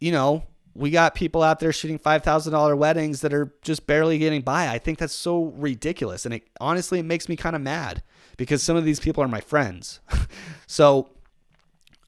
you 0.00 0.12
know, 0.12 0.44
we 0.74 0.90
got 0.90 1.14
people 1.14 1.42
out 1.42 1.60
there 1.60 1.72
shooting 1.72 1.98
$5,000 1.98 2.76
weddings 2.76 3.20
that 3.20 3.32
are 3.32 3.54
just 3.62 3.86
barely 3.86 4.18
getting 4.18 4.42
by. 4.42 4.68
I 4.68 4.78
think 4.78 4.98
that's 4.98 5.14
so 5.14 5.44
ridiculous. 5.56 6.24
And 6.24 6.34
it 6.34 6.48
honestly, 6.60 6.98
it 6.98 7.04
makes 7.04 7.28
me 7.28 7.36
kind 7.36 7.54
of 7.54 7.62
mad 7.62 8.02
because 8.36 8.62
some 8.62 8.76
of 8.76 8.84
these 8.84 8.98
people 8.98 9.22
are 9.22 9.28
my 9.28 9.40
friends. 9.40 10.00
so, 10.66 11.10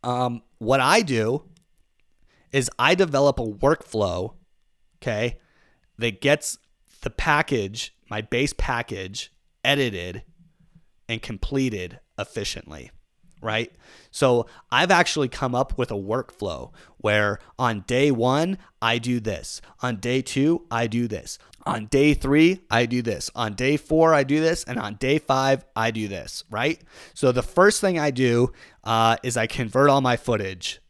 um, 0.02 0.42
what 0.58 0.80
I 0.80 1.02
do 1.02 1.44
is 2.56 2.70
I 2.78 2.94
develop 2.94 3.38
a 3.38 3.44
workflow, 3.44 4.32
okay, 4.96 5.38
that 5.98 6.22
gets 6.22 6.56
the 7.02 7.10
package, 7.10 7.94
my 8.08 8.22
base 8.22 8.54
package, 8.56 9.30
edited 9.62 10.22
and 11.06 11.20
completed 11.20 12.00
efficiently, 12.18 12.90
right? 13.42 13.70
So 14.10 14.46
I've 14.72 14.90
actually 14.90 15.28
come 15.28 15.54
up 15.54 15.76
with 15.76 15.90
a 15.90 15.96
workflow 15.96 16.72
where 16.96 17.40
on 17.58 17.84
day 17.86 18.10
one, 18.10 18.56
I 18.80 18.96
do 18.96 19.20
this. 19.20 19.60
On 19.82 19.96
day 19.96 20.22
two, 20.22 20.64
I 20.70 20.86
do 20.86 21.06
this. 21.08 21.38
On 21.66 21.84
day 21.86 22.14
three, 22.14 22.62
I 22.70 22.86
do 22.86 23.02
this. 23.02 23.30
On 23.34 23.52
day 23.52 23.76
four, 23.76 24.14
I 24.14 24.24
do 24.24 24.40
this. 24.40 24.64
And 24.64 24.78
on 24.78 24.94
day 24.94 25.18
five, 25.18 25.62
I 25.76 25.90
do 25.90 26.08
this, 26.08 26.42
right? 26.50 26.80
So 27.12 27.32
the 27.32 27.42
first 27.42 27.82
thing 27.82 27.98
I 27.98 28.10
do 28.10 28.52
uh, 28.82 29.18
is 29.22 29.36
I 29.36 29.46
convert 29.46 29.90
all 29.90 30.00
my 30.00 30.16
footage, 30.16 30.80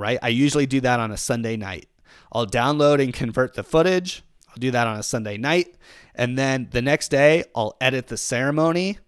right? 0.00 0.18
I 0.22 0.28
usually 0.28 0.66
do 0.66 0.80
that 0.80 0.98
on 0.98 1.10
a 1.10 1.16
Sunday 1.16 1.56
night. 1.56 1.88
I'll 2.32 2.46
download 2.46 3.02
and 3.02 3.12
convert 3.12 3.54
the 3.54 3.62
footage. 3.62 4.22
I'll 4.48 4.56
do 4.58 4.70
that 4.70 4.86
on 4.86 4.98
a 4.98 5.02
Sunday 5.02 5.36
night. 5.36 5.76
And 6.14 6.36
then 6.36 6.68
the 6.70 6.82
next 6.82 7.08
day, 7.08 7.44
I'll 7.54 7.76
edit 7.80 8.08
the 8.08 8.16
ceremony 8.16 8.98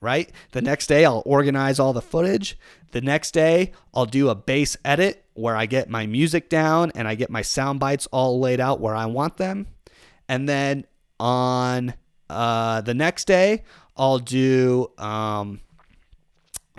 right? 0.00 0.30
The 0.52 0.62
next 0.62 0.86
day, 0.86 1.04
I'll 1.04 1.22
organize 1.26 1.78
all 1.78 1.92
the 1.92 2.02
footage. 2.02 2.58
The 2.92 3.00
next 3.00 3.32
day, 3.32 3.72
I'll 3.92 4.06
do 4.06 4.28
a 4.28 4.34
base 4.34 4.76
edit 4.84 5.24
where 5.34 5.56
I 5.56 5.66
get 5.66 5.90
my 5.90 6.06
music 6.06 6.48
down 6.48 6.92
and 6.94 7.06
I 7.06 7.14
get 7.14 7.30
my 7.30 7.42
sound 7.42 7.80
bites 7.80 8.06
all 8.12 8.40
laid 8.40 8.60
out 8.60 8.80
where 8.80 8.94
I 8.94 9.06
want 9.06 9.36
them. 9.36 9.66
And 10.28 10.48
then 10.48 10.86
on 11.18 11.94
uh, 12.30 12.80
the 12.82 12.94
next 12.94 13.26
day, 13.26 13.64
I'll 13.96 14.18
do 14.18 14.90
um, 14.98 15.60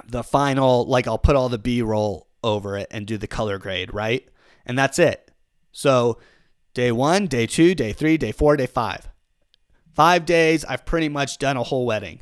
the 0.07 0.23
final, 0.23 0.85
like, 0.85 1.07
I'll 1.07 1.17
put 1.17 1.35
all 1.35 1.49
the 1.49 1.57
B 1.57 1.81
roll 1.81 2.27
over 2.43 2.77
it 2.77 2.87
and 2.91 3.05
do 3.05 3.17
the 3.17 3.27
color 3.27 3.57
grade, 3.57 3.93
right? 3.93 4.27
And 4.65 4.77
that's 4.77 4.99
it. 4.99 5.31
So, 5.71 6.19
day 6.73 6.91
one, 6.91 7.27
day 7.27 7.45
two, 7.45 7.75
day 7.75 7.93
three, 7.93 8.17
day 8.17 8.31
four, 8.31 8.57
day 8.57 8.65
five. 8.65 9.09
Five 9.93 10.25
days, 10.25 10.63
I've 10.65 10.85
pretty 10.85 11.09
much 11.09 11.37
done 11.37 11.57
a 11.57 11.63
whole 11.63 11.85
wedding. 11.85 12.21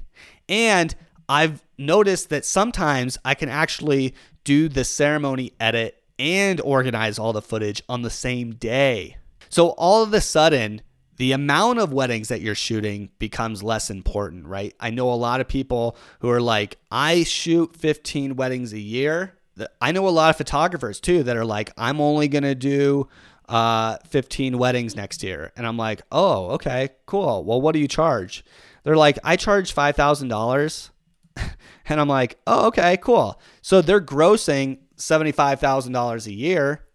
And 0.50 0.96
I've 1.30 1.64
noticed 1.78 2.30
that 2.30 2.46
sometimes 2.46 3.18
I 3.24 3.36
can 3.36 3.50
actually 3.50 4.16
do 4.44 4.70
the 4.70 4.84
ceremony 4.84 5.54
edit 5.60 6.02
and 6.18 6.60
organize 6.62 7.20
all 7.20 7.34
the 7.34 7.42
footage 7.42 7.84
on 7.88 8.02
the 8.02 8.10
same 8.10 8.56
day. 8.56 9.18
So 9.50 9.70
all 9.70 10.04
of 10.04 10.14
a 10.14 10.22
sudden, 10.22 10.82
the 11.18 11.32
amount 11.32 11.80
of 11.80 11.94
weddings 11.94 12.28
that 12.30 12.42
you're 12.42 12.56
shooting 12.56 13.10
becomes 13.20 13.64
less 13.64 13.90
important, 13.90 14.46
right? 14.46 14.74
I 14.80 14.90
know 14.92 15.12
a 15.12 15.16
lot 15.16 15.42
of 15.42 15.48
people 15.48 15.98
who 16.20 16.30
are 16.30 16.42
like, 16.42 16.78
I 16.92 17.24
shoot 17.24 17.76
15 17.76 18.36
weddings 18.36 18.72
a 18.72 18.80
year. 18.80 19.37
I 19.82 19.92
know 19.92 20.08
a 20.08 20.10
lot 20.10 20.30
of 20.30 20.38
photographers 20.38 21.00
too 21.00 21.24
that 21.24 21.38
are 21.38 21.46
like, 21.46 21.72
I'm 21.78 22.00
only 22.00 22.28
to 22.44 22.56
do 22.56 23.08
uh, 23.50 23.98
15 24.08 24.58
weddings 24.58 24.96
next 24.96 25.24
year. 25.24 25.52
And 25.56 25.66
I'm 25.66 25.78
like, 25.78 26.02
oh, 26.12 26.50
okay, 26.52 26.90
cool. 27.06 27.44
Well, 27.44 27.62
what 27.62 27.74
do 27.74 27.80
you 27.80 27.88
charge? 27.88 28.44
They're 28.84 28.98
like, 28.98 29.18
I 29.24 29.36
charge 29.36 29.74
$5,000. 29.74 30.90
and 31.88 32.02
I'm 32.02 32.08
like, 32.08 32.38
oh, 32.46 32.68
okay, 32.68 32.98
cool. 32.98 33.40
So 33.62 33.82
they're 33.82 34.02
grossing 34.02 34.80
$75,000 34.98 36.28
a 36.28 36.34
year. 36.34 36.86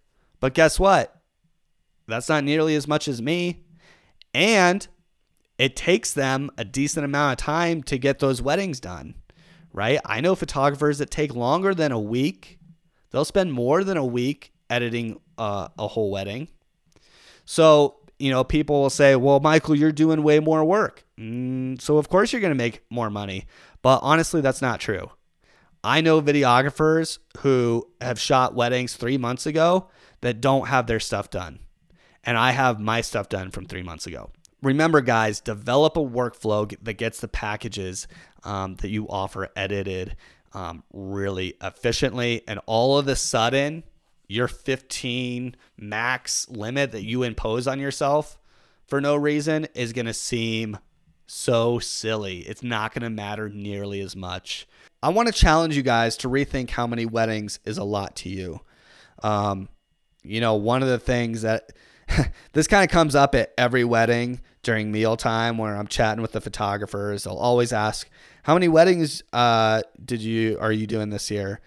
But 0.40 0.54
guess 0.54 0.78
what? 0.78 1.20
That's 2.08 2.28
not 2.28 2.44
nearly 2.44 2.74
as 2.74 2.88
much 2.88 3.08
as 3.08 3.22
me. 3.22 3.64
And 4.34 4.86
it 5.58 5.76
takes 5.76 6.12
them 6.12 6.50
a 6.58 6.64
decent 6.64 7.04
amount 7.04 7.40
of 7.40 7.44
time 7.44 7.82
to 7.84 7.98
get 7.98 8.18
those 8.18 8.42
weddings 8.42 8.80
done, 8.80 9.14
right? 9.72 10.00
I 10.04 10.20
know 10.20 10.34
photographers 10.34 10.98
that 10.98 11.10
take 11.10 11.34
longer 11.34 11.74
than 11.74 11.92
a 11.92 12.00
week. 12.00 12.58
They'll 13.10 13.24
spend 13.24 13.52
more 13.52 13.84
than 13.84 13.96
a 13.96 14.04
week 14.04 14.52
editing 14.70 15.20
uh, 15.38 15.68
a 15.78 15.88
whole 15.88 16.10
wedding. 16.10 16.48
So 17.44 17.96
you 18.22 18.30
know, 18.30 18.44
people 18.44 18.80
will 18.80 18.88
say, 18.88 19.16
well, 19.16 19.40
Michael, 19.40 19.74
you're 19.74 19.90
doing 19.90 20.22
way 20.22 20.38
more 20.38 20.64
work. 20.64 21.04
Mm, 21.18 21.80
so, 21.82 21.98
of 21.98 22.08
course, 22.08 22.32
you're 22.32 22.40
going 22.40 22.52
to 22.52 22.54
make 22.54 22.80
more 22.88 23.10
money. 23.10 23.46
But 23.82 23.98
honestly, 24.04 24.40
that's 24.40 24.62
not 24.62 24.78
true. 24.78 25.10
I 25.82 26.00
know 26.00 26.22
videographers 26.22 27.18
who 27.38 27.84
have 28.00 28.20
shot 28.20 28.54
weddings 28.54 28.94
three 28.94 29.18
months 29.18 29.44
ago 29.44 29.88
that 30.20 30.40
don't 30.40 30.68
have 30.68 30.86
their 30.86 31.00
stuff 31.00 31.30
done. 31.30 31.58
And 32.22 32.38
I 32.38 32.52
have 32.52 32.78
my 32.78 33.00
stuff 33.00 33.28
done 33.28 33.50
from 33.50 33.66
three 33.66 33.82
months 33.82 34.06
ago. 34.06 34.30
Remember, 34.62 35.00
guys, 35.00 35.40
develop 35.40 35.96
a 35.96 36.00
workflow 36.00 36.72
that 36.80 36.92
gets 36.92 37.18
the 37.18 37.26
packages 37.26 38.06
um, 38.44 38.76
that 38.76 38.90
you 38.90 39.08
offer 39.08 39.48
edited 39.56 40.16
um, 40.52 40.82
really 40.92 41.54
efficiently. 41.62 42.42
And 42.46 42.60
all 42.66 42.98
of 42.98 43.08
a 43.08 43.16
sudden, 43.16 43.84
your 44.28 44.48
15 44.48 45.56
max 45.76 46.48
limit 46.48 46.92
that 46.92 47.04
you 47.04 47.22
impose 47.22 47.66
on 47.66 47.80
yourself 47.80 48.38
for 48.86 49.00
no 49.00 49.16
reason 49.16 49.66
is 49.74 49.92
going 49.92 50.06
to 50.06 50.14
seem 50.14 50.78
so 51.26 51.78
silly. 51.78 52.40
It's 52.40 52.62
not 52.62 52.92
going 52.92 53.02
to 53.02 53.10
matter 53.10 53.48
nearly 53.48 54.00
as 54.00 54.14
much. 54.14 54.66
I 55.02 55.08
want 55.08 55.28
to 55.28 55.32
challenge 55.32 55.76
you 55.76 55.82
guys 55.82 56.16
to 56.18 56.28
rethink 56.28 56.70
how 56.70 56.86
many 56.86 57.06
weddings 57.06 57.58
is 57.64 57.78
a 57.78 57.84
lot 57.84 58.16
to 58.16 58.28
you. 58.28 58.60
Um, 59.22 59.68
you 60.22 60.40
know, 60.40 60.54
one 60.54 60.82
of 60.82 60.88
the 60.88 60.98
things 60.98 61.42
that 61.42 61.72
this 62.52 62.66
kind 62.66 62.84
of 62.84 62.90
comes 62.90 63.14
up 63.14 63.34
at 63.34 63.52
every 63.58 63.84
wedding 63.84 64.40
during 64.62 64.92
mealtime 64.92 65.58
where 65.58 65.76
I'm 65.76 65.86
chatting 65.86 66.22
with 66.22 66.32
the 66.32 66.40
photographers. 66.40 67.24
They'll 67.24 67.34
always 67.34 67.72
ask, 67.72 68.08
"How 68.42 68.54
many 68.54 68.68
weddings 68.68 69.22
uh, 69.32 69.82
did 70.04 70.20
you 70.20 70.58
are 70.60 70.72
you 70.72 70.86
doing 70.86 71.10
this 71.10 71.30
year?" 71.30 71.60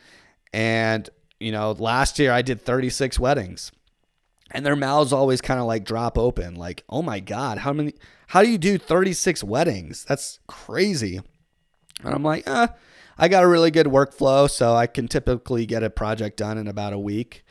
And 0.54 1.10
you 1.40 1.52
know, 1.52 1.72
last 1.72 2.18
year 2.20 2.32
I 2.32 2.42
did 2.42 2.62
36 2.62 3.20
weddings. 3.20 3.72
And 4.52 4.66
their 4.66 4.76
mouths 4.76 5.12
always 5.12 5.42
kind 5.42 5.60
of 5.60 5.66
like 5.66 5.84
drop 5.84 6.18
open, 6.18 6.56
like, 6.56 6.84
oh 6.88 7.02
my 7.02 7.20
God, 7.20 7.58
how 7.60 7.74
many, 7.74 7.94
how 8.28 8.42
do 8.42 8.50
you 8.50 8.58
do 8.58 8.78
36 8.78 9.44
weddings? 9.44 10.06
That's 10.06 10.40
crazy. 10.48 11.20
And 12.04 12.14
I'm 12.14 12.24
like, 12.24 12.48
uh, 12.48 12.68
I 13.18 13.28
got 13.28 13.44
a 13.44 13.48
really 13.48 13.72
good 13.72 13.88
workflow, 13.88 14.50
so 14.50 14.76
I 14.76 14.88
can 14.88 15.08
typically 15.08 15.66
get 15.66 15.84
a 15.84 15.90
project 15.90 16.38
done 16.38 16.58
in 16.58 16.68
about 16.68 16.94
a 16.94 17.00
week. 17.00 17.44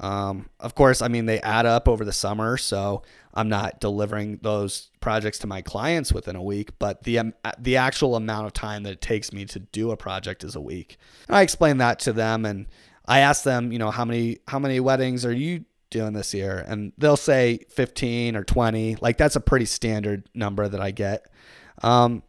Um, 0.00 0.48
of 0.60 0.74
course, 0.74 1.02
I 1.02 1.08
mean, 1.08 1.26
they 1.26 1.40
add 1.40 1.66
up 1.66 1.88
over 1.88 2.04
the 2.04 2.12
summer, 2.12 2.56
so 2.56 3.02
I'm 3.34 3.48
not 3.48 3.80
delivering 3.80 4.38
those 4.42 4.90
projects 5.00 5.38
to 5.40 5.46
my 5.46 5.60
clients 5.60 6.12
within 6.12 6.36
a 6.36 6.42
week, 6.42 6.70
but 6.78 7.02
the 7.02 7.18
um, 7.18 7.34
the 7.58 7.76
actual 7.76 8.14
amount 8.14 8.46
of 8.46 8.52
time 8.52 8.84
that 8.84 8.92
it 8.92 9.00
takes 9.00 9.32
me 9.32 9.44
to 9.46 9.58
do 9.58 9.90
a 9.90 9.96
project 9.96 10.44
is 10.44 10.54
a 10.54 10.60
week. 10.60 10.98
And 11.26 11.36
I 11.36 11.42
explain 11.42 11.78
that 11.78 11.98
to 12.00 12.12
them, 12.12 12.44
and 12.44 12.66
I 13.06 13.20
ask 13.20 13.42
them, 13.42 13.72
you 13.72 13.78
know, 13.78 13.90
how 13.90 14.04
many 14.04 14.38
how 14.46 14.58
many 14.58 14.78
weddings 14.78 15.24
are 15.24 15.32
you 15.32 15.64
doing 15.90 16.12
this 16.12 16.32
year? 16.32 16.64
And 16.68 16.92
they'll 16.98 17.16
say 17.16 17.60
15 17.70 18.36
or 18.36 18.44
20. 18.44 18.96
Like 19.00 19.16
that's 19.16 19.36
a 19.36 19.40
pretty 19.40 19.64
standard 19.64 20.28
number 20.34 20.68
that 20.68 20.80
I 20.80 20.92
get, 20.92 21.26
um, 21.82 22.22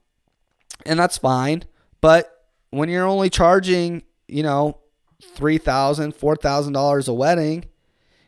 and 0.88 1.00
that's 1.00 1.20
fine. 1.20 1.64
But 2.02 2.46
when 2.72 2.90
you're 2.90 3.06
only 3.06 3.30
charging, 3.30 4.04
you 4.28 4.42
know, 4.42 4.80
three 5.22 5.58
thousand, 5.58 6.16
four 6.16 6.36
thousand 6.36 6.74
dollars 6.74 7.08
a 7.08 7.14
wedding, 7.14 7.66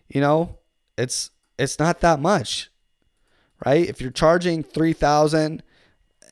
you 0.09 0.21
know, 0.21 0.57
it's 0.97 1.31
it's 1.57 1.79
not 1.79 2.01
that 2.01 2.19
much, 2.19 2.69
right? 3.65 3.87
If 3.87 4.01
you're 4.01 4.11
charging 4.11 4.63
three 4.63 4.93
thousand 4.93 5.63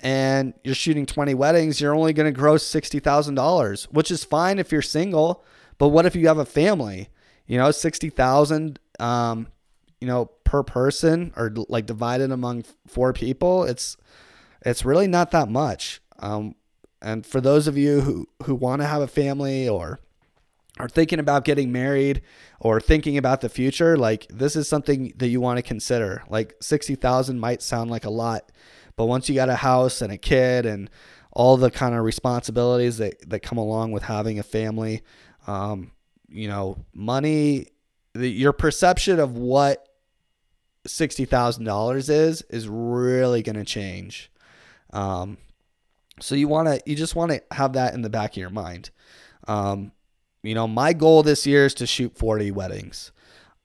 and 0.02 0.54
you're 0.64 0.76
shooting 0.76 1.06
20 1.06 1.34
weddings, 1.34 1.82
you're 1.82 1.94
only 1.94 2.14
going 2.14 2.26
to 2.26 2.32
gross 2.32 2.66
$60,000, 2.72 3.84
which 3.92 4.12
is 4.12 4.24
fine 4.24 4.58
if 4.58 4.72
you're 4.72 4.82
single. 4.82 5.44
But 5.78 5.90
what 5.90 6.06
if 6.06 6.16
you 6.16 6.28
have 6.30 6.38
a 6.38 6.46
family? 6.46 7.10
You 7.48 7.58
know, 7.58 7.70
60,000 7.70 8.80
um, 9.00 9.48
you 10.00 10.08
know, 10.08 10.26
per 10.44 10.64
person 10.64 11.34
or 11.36 11.54
like 11.68 11.86
divided 11.86 12.32
among 12.32 12.64
four 12.88 13.14
people, 13.14 13.64
it's 13.64 13.98
it's 14.66 14.84
really 14.84 15.08
not 15.08 15.32
that 15.32 15.50
much. 15.50 16.02
Um, 16.20 16.56
and 17.02 17.26
for 17.26 17.40
those 17.40 17.68
of 17.68 17.78
you 17.78 18.02
who 18.02 18.28
who 18.44 18.56
want 18.56 18.82
to 18.82 18.88
have 18.88 19.02
a 19.02 19.08
family 19.08 19.68
or 19.68 20.00
are 20.80 20.88
thinking 20.88 21.20
about 21.20 21.44
getting 21.44 21.72
married 21.72 22.22
or 22.60 22.80
thinking 22.80 23.18
about 23.18 23.42
the 23.42 23.50
future, 23.50 23.98
like 23.98 24.26
this 24.30 24.56
is 24.56 24.68
something 24.68 25.14
that 25.18 25.28
you 25.28 25.42
want 25.42 25.58
to 25.58 25.62
consider. 25.62 26.24
Like 26.30 26.56
60,000 26.62 27.40
might 27.40 27.62
sound 27.62 27.92
like 27.92 28.06
a 28.06 28.10
lot, 28.10 28.52
but 28.96 29.06
once 29.06 29.28
you 29.28 29.36
got 29.36 29.50
a 29.50 29.58
house 29.58 30.02
and 30.02 30.12
a 30.12 30.18
kid 30.18 30.66
and 30.66 30.90
all 31.32 31.58
the 31.58 31.70
kind 31.70 31.94
of 31.94 32.04
responsibilities 32.04 32.98
that, 32.98 33.30
that 33.30 33.42
come 33.42 33.58
along 33.58 33.92
with 33.92 34.04
having 34.04 34.40
a 34.40 34.44
family, 34.44 35.02
um, 35.48 35.92
you 36.30 36.48
know, 36.48 36.86
money, 36.94 37.68
the, 38.14 38.30
your 38.30 38.54
perception 38.54 39.20
of 39.20 39.38
what 39.38 39.86
$60,000 40.88 42.10
is, 42.10 42.42
is 42.44 42.68
really 42.70 43.44
going 43.44 43.58
to 43.58 43.66
change. 43.66 44.32
Um, 44.92 45.38
so 46.22 46.36
you 46.36 46.48
want 46.48 46.68
to, 46.68 46.82
you 46.86 46.96
just 46.96 47.16
want 47.16 47.32
to 47.32 47.44
have 47.52 47.74
that 47.74 47.94
in 47.94 48.02
the 48.02 48.10
back 48.10 48.32
of 48.32 48.38
your 48.38 48.50
mind. 48.50 48.92
Um, 49.48 49.92
you 50.44 50.56
know, 50.56 50.68
my 50.68 50.94
goal 50.94 51.24
this 51.24 51.46
year 51.46 51.66
is 51.66 51.74
to 51.76 51.88
shoot 51.88 52.18
40 52.18 52.52
weddings. 52.52 53.12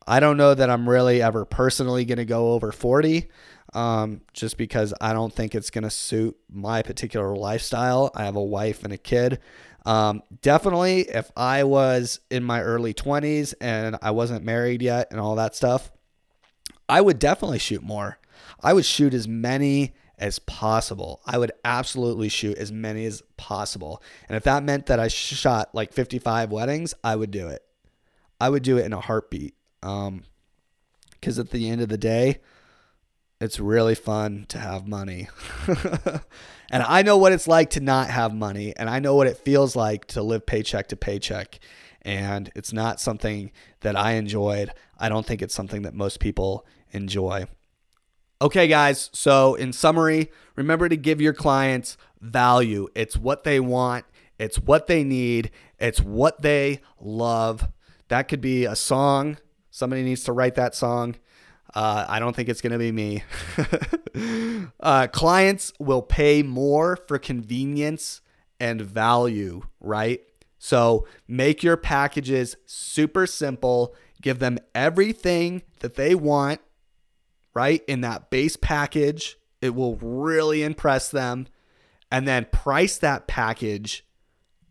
I 0.07 0.21
don't 0.21 0.37
know 0.37 0.55
that 0.55 0.69
I'm 0.69 0.89
really 0.89 1.23
ever 1.23 1.45
personally 1.45 2.05
going 2.05 2.19
to 2.19 2.25
go 2.25 2.53
over 2.53 2.73
40 2.73 3.29
um, 3.75 4.21
just 4.33 4.57
because 4.57 4.93
I 5.01 5.13
don't 5.13 5.33
think 5.33 5.55
it's 5.55 5.71
going 5.71 5.85
to 5.85 5.91
suit 5.91 6.37
my 6.51 6.83
particular 6.83 7.35
lifestyle. 7.35 8.11
I 8.15 8.25
have 8.25 8.37
a 8.37 8.43
wife 8.43 8.85
and 8.85 8.93
a 8.93 8.99
kid. 8.99 9.41
Um, 9.87 10.23
definitely, 10.41 11.03
if 11.03 11.31
I 11.37 11.65
was 11.65 12.21
in 12.31 12.43
my 12.45 12.63
early 12.63 12.95
20s 12.95 13.55
and 13.61 13.99
I 14.01 14.13
wasn't 14.13 14.45
married 14.45 14.83
yet 14.83 15.09
and 15.11 15.21
all 15.21 15.37
that 15.37 15.55
stuff, 15.55 15.91
I 16.89 17.01
would 17.01 17.19
definitely 17.19 17.59
shoot 17.59 17.83
more. 17.83 18.19
I 18.63 18.73
would 18.73 18.85
shoot 18.85 19.15
as 19.15 19.29
many 19.29 19.95
as 20.25 20.39
possible. 20.39 21.21
I 21.27 21.37
would 21.37 21.53
absolutely 21.67 22.31
shoot 22.31 22.57
as 22.57 22.73
many 22.73 23.05
as 23.05 23.23
possible. 23.37 24.03
And 24.27 24.39
if 24.39 24.45
that 24.45 24.63
meant 24.63 24.87
that 24.87 24.99
I 24.99 25.09
shot 25.09 25.75
like 25.75 25.93
55 25.93 26.51
weddings, 26.51 26.95
I 27.05 27.15
would 27.15 27.31
do 27.31 27.49
it. 27.49 27.63
I 28.41 28.49
would 28.49 28.63
do 28.63 28.79
it 28.79 28.87
in 28.87 28.95
a 28.95 29.01
heartbeat. 29.01 29.55
Um, 29.83 30.23
because 31.11 31.39
at 31.39 31.51
the 31.51 31.69
end 31.69 31.83
of 31.83 31.91
the 31.91 31.99
day, 31.99 32.41
it's 33.39 33.61
really 33.61 33.95
fun 33.95 34.47
to 34.49 34.59
have 34.59 34.89
money. 34.89 35.29
and 36.71 36.83
I 36.83 37.03
know 37.03 37.19
what 37.19 37.33
it's 37.33 37.47
like 37.47 37.69
to 37.71 37.81
not 37.81 38.09
have 38.09 38.35
money, 38.35 38.75
and 38.77 38.89
I 38.89 39.01
know 39.01 39.15
what 39.15 39.27
it 39.27 39.37
feels 39.37 39.77
like 39.77 40.07
to 40.07 40.23
live 40.23 40.47
paycheck 40.47 40.89
to 40.89 40.97
paycheck. 40.97 41.59
And 42.01 42.51
it's 42.55 42.73
not 42.73 42.99
something 42.99 43.53
that 43.81 43.95
I 43.95 44.13
enjoyed. 44.13 44.71
I 44.99 45.11
don't 45.11 45.27
think 45.27 45.43
it's 45.43 45.55
something 45.55 45.83
that 45.83 45.95
most 45.95 46.19
people 46.19 46.67
enjoy. 46.93 47.47
Okay, 48.43 48.67
guys. 48.67 49.11
So, 49.13 49.55
in 49.55 49.73
summary, 49.73 50.31
remember 50.57 50.89
to 50.89 50.97
give 50.97 51.21
your 51.21 51.33
clients 51.33 51.97
value. 52.21 52.89
It's 52.95 53.17
what 53.17 53.45
they 53.45 53.61
want, 53.61 54.05
it's 54.39 54.59
what 54.59 54.87
they 54.87 55.05
need, 55.05 55.51
it's 55.79 56.01
what 56.01 56.43
they 56.43 56.81
love. 57.01 57.69
That 58.09 58.29
could 58.29 58.41
be 58.41 58.65
a 58.65 58.77
song. 58.77 59.39
Somebody 59.71 60.03
needs 60.03 60.25
to 60.25 60.33
write 60.33 60.57
that 60.57 60.75
song. 60.75 61.17
Uh, 61.75 62.07
I 62.09 62.21
don't 62.21 62.37
think 62.37 62.49
it's 62.49 62.61
going 62.61 62.73
to 62.73 62.79
be 62.79 62.93
me. 62.93 63.25
uh, 64.81 65.09
clients 65.09 65.73
will 65.81 66.03
pay 66.03 66.43
more 66.43 66.97
for 67.09 67.19
convenience 67.19 68.21
and 68.61 68.81
value, 68.81 69.63
right? 69.81 70.21
So 70.59 71.07
make 71.27 71.63
your 71.63 71.77
packages 71.77 72.57
super 72.65 73.27
simple. 73.27 73.95
Give 74.23 74.39
them 74.39 74.59
everything 74.75 75.63
that 75.81 75.97
they 75.97 76.15
want 76.15 76.61
right? 77.55 77.83
In 77.87 78.03
that 78.03 78.31
base 78.31 78.57
package, 78.57 79.39
it 79.63 79.75
will 79.75 79.97
really 79.97 80.63
impress 80.63 81.11
them. 81.11 81.47
And 82.11 82.29
then 82.29 82.47
price 82.47 82.99
that 82.99 83.27
package 83.27 84.05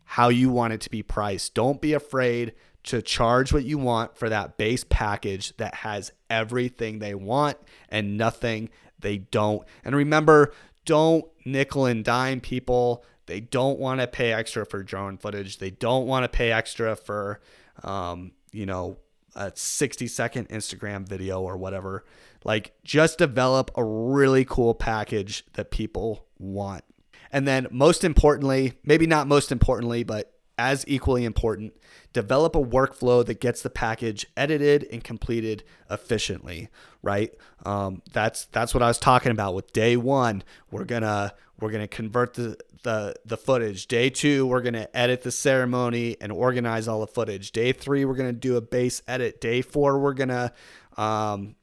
how 0.04 0.28
you 0.28 0.50
want 0.50 0.72
it 0.72 0.80
to 0.82 0.90
be 0.90 1.02
priced. 1.02 1.54
Don't 1.54 1.80
be 1.80 1.92
afraid 1.92 2.52
to 2.84 3.00
charge 3.02 3.52
what 3.52 3.64
you 3.64 3.78
want 3.78 4.16
for 4.16 4.28
that 4.28 4.56
base 4.56 4.84
package 4.88 5.56
that 5.56 5.74
has 5.76 6.12
everything 6.28 6.98
they 6.98 7.14
want 7.14 7.56
and 7.88 8.16
nothing 8.16 8.68
they 8.98 9.18
don't. 9.18 9.66
And 9.84 9.96
remember, 9.96 10.52
don't 10.84 11.24
nickel 11.44 11.86
and 11.86 12.04
dime 12.04 12.40
people. 12.40 13.04
They 13.26 13.40
don't 13.40 13.78
want 13.78 14.00
to 14.00 14.06
pay 14.06 14.32
extra 14.32 14.66
for 14.66 14.82
drone 14.82 15.16
footage. 15.16 15.58
They 15.58 15.70
don't 15.70 16.06
want 16.06 16.24
to 16.24 16.28
pay 16.28 16.52
extra 16.52 16.94
for, 16.94 17.40
um, 17.82 18.32
you 18.52 18.66
know, 18.66 18.98
a 19.34 19.52
60 19.54 20.06
second 20.06 20.48
Instagram 20.48 21.06
video 21.06 21.40
or 21.40 21.56
whatever. 21.56 22.04
Like, 22.44 22.74
just 22.84 23.18
develop 23.18 23.70
a 23.74 23.84
really 23.84 24.44
cool 24.44 24.74
package 24.74 25.44
that 25.54 25.70
people 25.70 26.26
want. 26.38 26.84
And 27.32 27.48
then, 27.48 27.66
most 27.70 28.04
importantly, 28.04 28.74
maybe 28.84 29.06
not 29.06 29.26
most 29.26 29.50
importantly, 29.50 30.04
but 30.04 30.34
as 30.56 30.84
equally 30.86 31.24
important, 31.24 31.74
develop 32.12 32.54
a 32.54 32.62
workflow 32.62 33.24
that 33.26 33.40
gets 33.40 33.62
the 33.62 33.70
package 33.70 34.26
edited 34.36 34.86
and 34.92 35.02
completed 35.02 35.64
efficiently. 35.90 36.68
Right? 37.02 37.34
Um, 37.66 38.02
that's 38.12 38.46
that's 38.46 38.72
what 38.72 38.82
I 38.82 38.88
was 38.88 38.98
talking 38.98 39.32
about 39.32 39.54
with 39.54 39.72
day 39.72 39.96
one. 39.96 40.44
We're 40.70 40.84
gonna 40.84 41.34
we're 41.60 41.70
gonna 41.70 41.88
convert 41.88 42.34
the 42.34 42.56
the 42.84 43.14
the 43.24 43.36
footage. 43.36 43.88
Day 43.88 44.08
two, 44.08 44.46
we're 44.46 44.62
gonna 44.62 44.88
edit 44.94 45.22
the 45.22 45.32
ceremony 45.32 46.16
and 46.20 46.30
organize 46.30 46.86
all 46.86 47.00
the 47.00 47.06
footage. 47.08 47.50
Day 47.50 47.72
three, 47.72 48.04
we're 48.04 48.14
gonna 48.14 48.32
do 48.32 48.56
a 48.56 48.60
base 48.60 49.02
edit. 49.08 49.40
Day 49.40 49.60
four, 49.60 49.98
we're 49.98 50.14
gonna 50.14 50.52
um, 50.96 51.56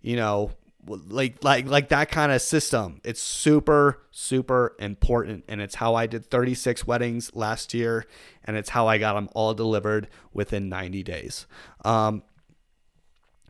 you 0.00 0.16
know, 0.16 0.52
like 0.86 1.44
like 1.44 1.66
like 1.66 1.90
that 1.90 2.10
kind 2.10 2.32
of 2.32 2.40
system. 2.40 3.00
It's 3.04 3.20
super 3.20 4.02
super 4.10 4.74
important 4.78 5.44
and 5.48 5.60
it's 5.60 5.74
how 5.74 5.94
I 5.94 6.06
did 6.06 6.24
36 6.24 6.86
weddings 6.86 7.34
last 7.34 7.74
year 7.74 8.06
and 8.44 8.56
it's 8.56 8.70
how 8.70 8.88
I 8.88 8.98
got 8.98 9.14
them 9.14 9.28
all 9.34 9.54
delivered 9.54 10.08
within 10.32 10.68
90 10.68 11.02
days. 11.02 11.46
Um 11.84 12.22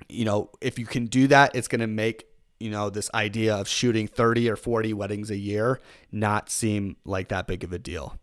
you 0.09 0.25
know, 0.25 0.51
if 0.61 0.79
you 0.79 0.87
can 0.87 1.07
do 1.07 1.27
that, 1.27 1.55
it's 1.55 1.69
to 1.81 1.87
make 1.87 2.28
you 2.61 2.71
know 2.71 2.91
this 2.91 3.11
idea 3.15 3.55
of 3.55 3.69
shooting 3.69 4.07
30 4.07 4.51
or 4.51 4.57
40 4.57 4.93
weddings 4.95 5.31
a 5.31 5.37
year 5.37 5.81
not 6.11 6.51
seem 6.51 6.97
like 7.05 7.29
that 7.29 7.47
big 7.47 7.65
of 7.65 7.73
a 7.73 7.79
deal. 7.79 8.19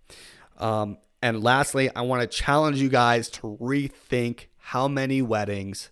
Um, 0.57 0.97
and 1.21 1.43
lastly, 1.43 1.89
I 1.95 2.01
want 2.01 2.21
to 2.21 2.27
challenge 2.27 2.81
you 2.81 2.89
guys 2.89 3.29
to 3.29 3.57
rethink 3.59 4.47
how 4.57 4.87
many 4.87 5.21
weddings 5.21 5.89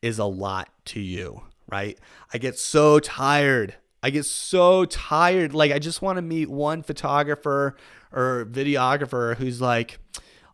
is 0.00 0.18
a 0.18 0.24
lot 0.24 0.68
to 0.86 1.00
you 1.00 1.42
right? 1.72 1.98
I 2.32 2.38
get 2.38 2.58
so 2.58 3.00
tired. 3.00 3.74
I 4.02 4.10
get 4.10 4.26
so 4.26 4.84
tired. 4.84 5.54
Like, 5.54 5.72
I 5.72 5.78
just 5.78 6.02
want 6.02 6.16
to 6.16 6.22
meet 6.22 6.50
one 6.50 6.82
photographer 6.82 7.76
or 8.12 8.46
videographer 8.50 9.36
who's 9.36 9.60
like, 9.60 9.98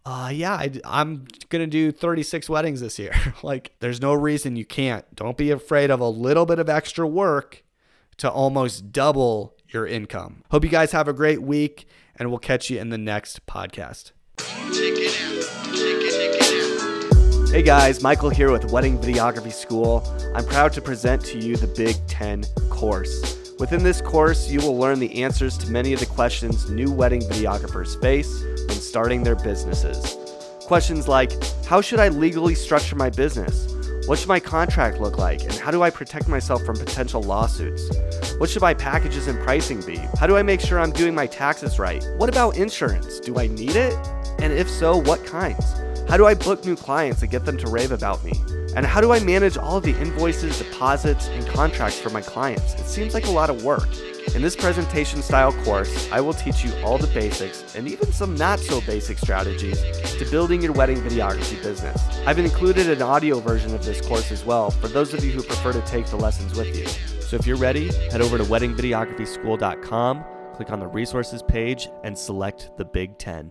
uh, 0.04 0.30
yeah, 0.32 0.54
I, 0.54 0.70
I'm 0.84 1.26
going 1.48 1.61
to 1.62 1.66
do 1.66 1.92
36 1.92 2.48
weddings 2.48 2.80
this 2.80 2.98
year. 2.98 3.14
like, 3.42 3.72
there's 3.80 4.00
no 4.00 4.14
reason 4.14 4.56
you 4.56 4.64
can't. 4.64 5.04
Don't 5.14 5.37
be 5.37 5.50
afraid 5.50 5.90
of 5.90 6.00
a 6.00 6.08
little 6.08 6.46
bit 6.46 6.58
of 6.58 6.68
extra 6.68 7.06
work 7.06 7.64
to 8.18 8.30
almost 8.30 8.92
double 8.92 9.54
your 9.68 9.87
income. 9.87 10.42
Hope 10.50 10.64
you 10.64 10.70
guys 10.70 10.92
have 10.92 11.08
a 11.08 11.12
great 11.12 11.42
week, 11.42 11.87
and 12.16 12.30
we'll 12.30 12.38
catch 12.38 12.70
you 12.70 12.78
in 12.78 12.90
the 12.90 12.98
next 12.98 13.46
podcast. 13.46 14.12
Hey 17.50 17.62
guys, 17.62 18.02
Michael 18.02 18.28
here 18.28 18.52
with 18.52 18.70
Wedding 18.70 18.98
Videography 18.98 19.52
School. 19.52 20.06
I'm 20.34 20.44
proud 20.44 20.72
to 20.74 20.82
present 20.82 21.24
to 21.26 21.38
you 21.38 21.56
the 21.56 21.66
Big 21.66 21.96
10 22.06 22.44
course. 22.68 23.38
Within 23.59 23.83
this 23.83 24.01
course, 24.01 24.49
you 24.49 24.61
will 24.61 24.79
learn 24.79 25.01
the 25.01 25.21
answers 25.21 25.59
to 25.59 25.71
many 25.73 25.92
of 25.92 25.99
the 25.99 26.07
questions 26.07 26.71
new 26.71 26.92
wedding 26.92 27.23
videographers 27.23 28.01
face 28.01 28.44
when 28.44 28.71
starting 28.71 29.25
their 29.25 29.35
businesses. 29.35 30.16
Questions 30.61 31.09
like 31.09 31.33
How 31.64 31.81
should 31.81 31.99
I 31.99 32.09
legally 32.09 32.55
structure 32.55 32.94
my 32.94 33.11
business? 33.11 33.66
What 34.07 34.21
should 34.21 34.29
my 34.29 34.38
contract 34.38 35.01
look 35.01 35.18
like? 35.18 35.42
And 35.42 35.53
how 35.55 35.73
do 35.73 35.83
I 35.83 35.90
protect 35.90 36.29
myself 36.29 36.64
from 36.64 36.77
potential 36.77 37.21
lawsuits? 37.21 37.90
What 38.38 38.49
should 38.49 38.62
my 38.62 38.75
packages 38.75 39.27
and 39.27 39.37
pricing 39.40 39.81
be? 39.83 39.97
How 40.21 40.29
do 40.29 40.37
I 40.37 40.42
make 40.42 40.61
sure 40.61 40.79
I'm 40.79 40.92
doing 40.92 41.14
my 41.14 41.27
taxes 41.27 41.81
right? 41.81 42.07
What 42.16 42.29
about 42.29 42.57
insurance? 42.57 43.18
Do 43.18 43.40
I 43.40 43.49
need 43.49 43.75
it? 43.75 43.94
And 44.38 44.53
if 44.53 44.71
so, 44.71 44.97
what 44.97 45.27
kinds? 45.27 45.64
How 46.09 46.16
do 46.16 46.27
I 46.27 46.35
book 46.35 46.64
new 46.64 46.77
clients 46.77 47.23
and 47.23 47.31
get 47.31 47.44
them 47.44 47.59
to 47.59 47.66
rave 47.66 47.90
about 47.90 48.25
me? 48.25 48.33
And 48.78 48.86
how 48.86 49.00
do 49.00 49.10
I 49.10 49.18
manage 49.18 49.56
all 49.56 49.78
of 49.78 49.82
the 49.82 49.98
invoices, 50.00 50.56
deposits, 50.56 51.26
and 51.26 51.44
contracts 51.48 51.98
for 51.98 52.10
my 52.10 52.22
clients? 52.22 52.74
It 52.74 52.86
seems 52.86 53.12
like 53.12 53.26
a 53.26 53.30
lot 53.32 53.50
of 53.50 53.64
work. 53.64 53.88
In 54.36 54.40
this 54.40 54.54
presentation 54.54 55.20
style 55.20 55.52
course, 55.64 56.08
I 56.12 56.20
will 56.20 56.32
teach 56.32 56.64
you 56.64 56.72
all 56.84 56.96
the 56.96 57.08
basics 57.08 57.74
and 57.74 57.88
even 57.88 58.12
some 58.12 58.36
not 58.36 58.60
so 58.60 58.80
basic 58.82 59.18
strategies 59.18 59.82
to 60.16 60.24
building 60.30 60.62
your 60.62 60.70
wedding 60.74 60.98
videography 60.98 61.60
business. 61.60 62.00
I've 62.24 62.38
included 62.38 62.88
an 62.88 63.02
audio 63.02 63.40
version 63.40 63.74
of 63.74 63.84
this 63.84 64.00
course 64.00 64.30
as 64.30 64.44
well 64.44 64.70
for 64.70 64.86
those 64.86 65.12
of 65.12 65.24
you 65.24 65.32
who 65.32 65.42
prefer 65.42 65.72
to 65.72 65.80
take 65.80 66.06
the 66.06 66.16
lessons 66.16 66.56
with 66.56 66.76
you. 66.76 66.86
So 67.20 67.34
if 67.34 67.48
you're 67.48 67.56
ready, 67.56 67.88
head 68.12 68.20
over 68.20 68.38
to 68.38 68.44
weddingvideographyschool.com, 68.44 70.24
click 70.54 70.70
on 70.70 70.78
the 70.78 70.86
resources 70.86 71.42
page, 71.42 71.88
and 72.04 72.16
select 72.16 72.70
the 72.76 72.84
Big 72.84 73.18
10. 73.18 73.50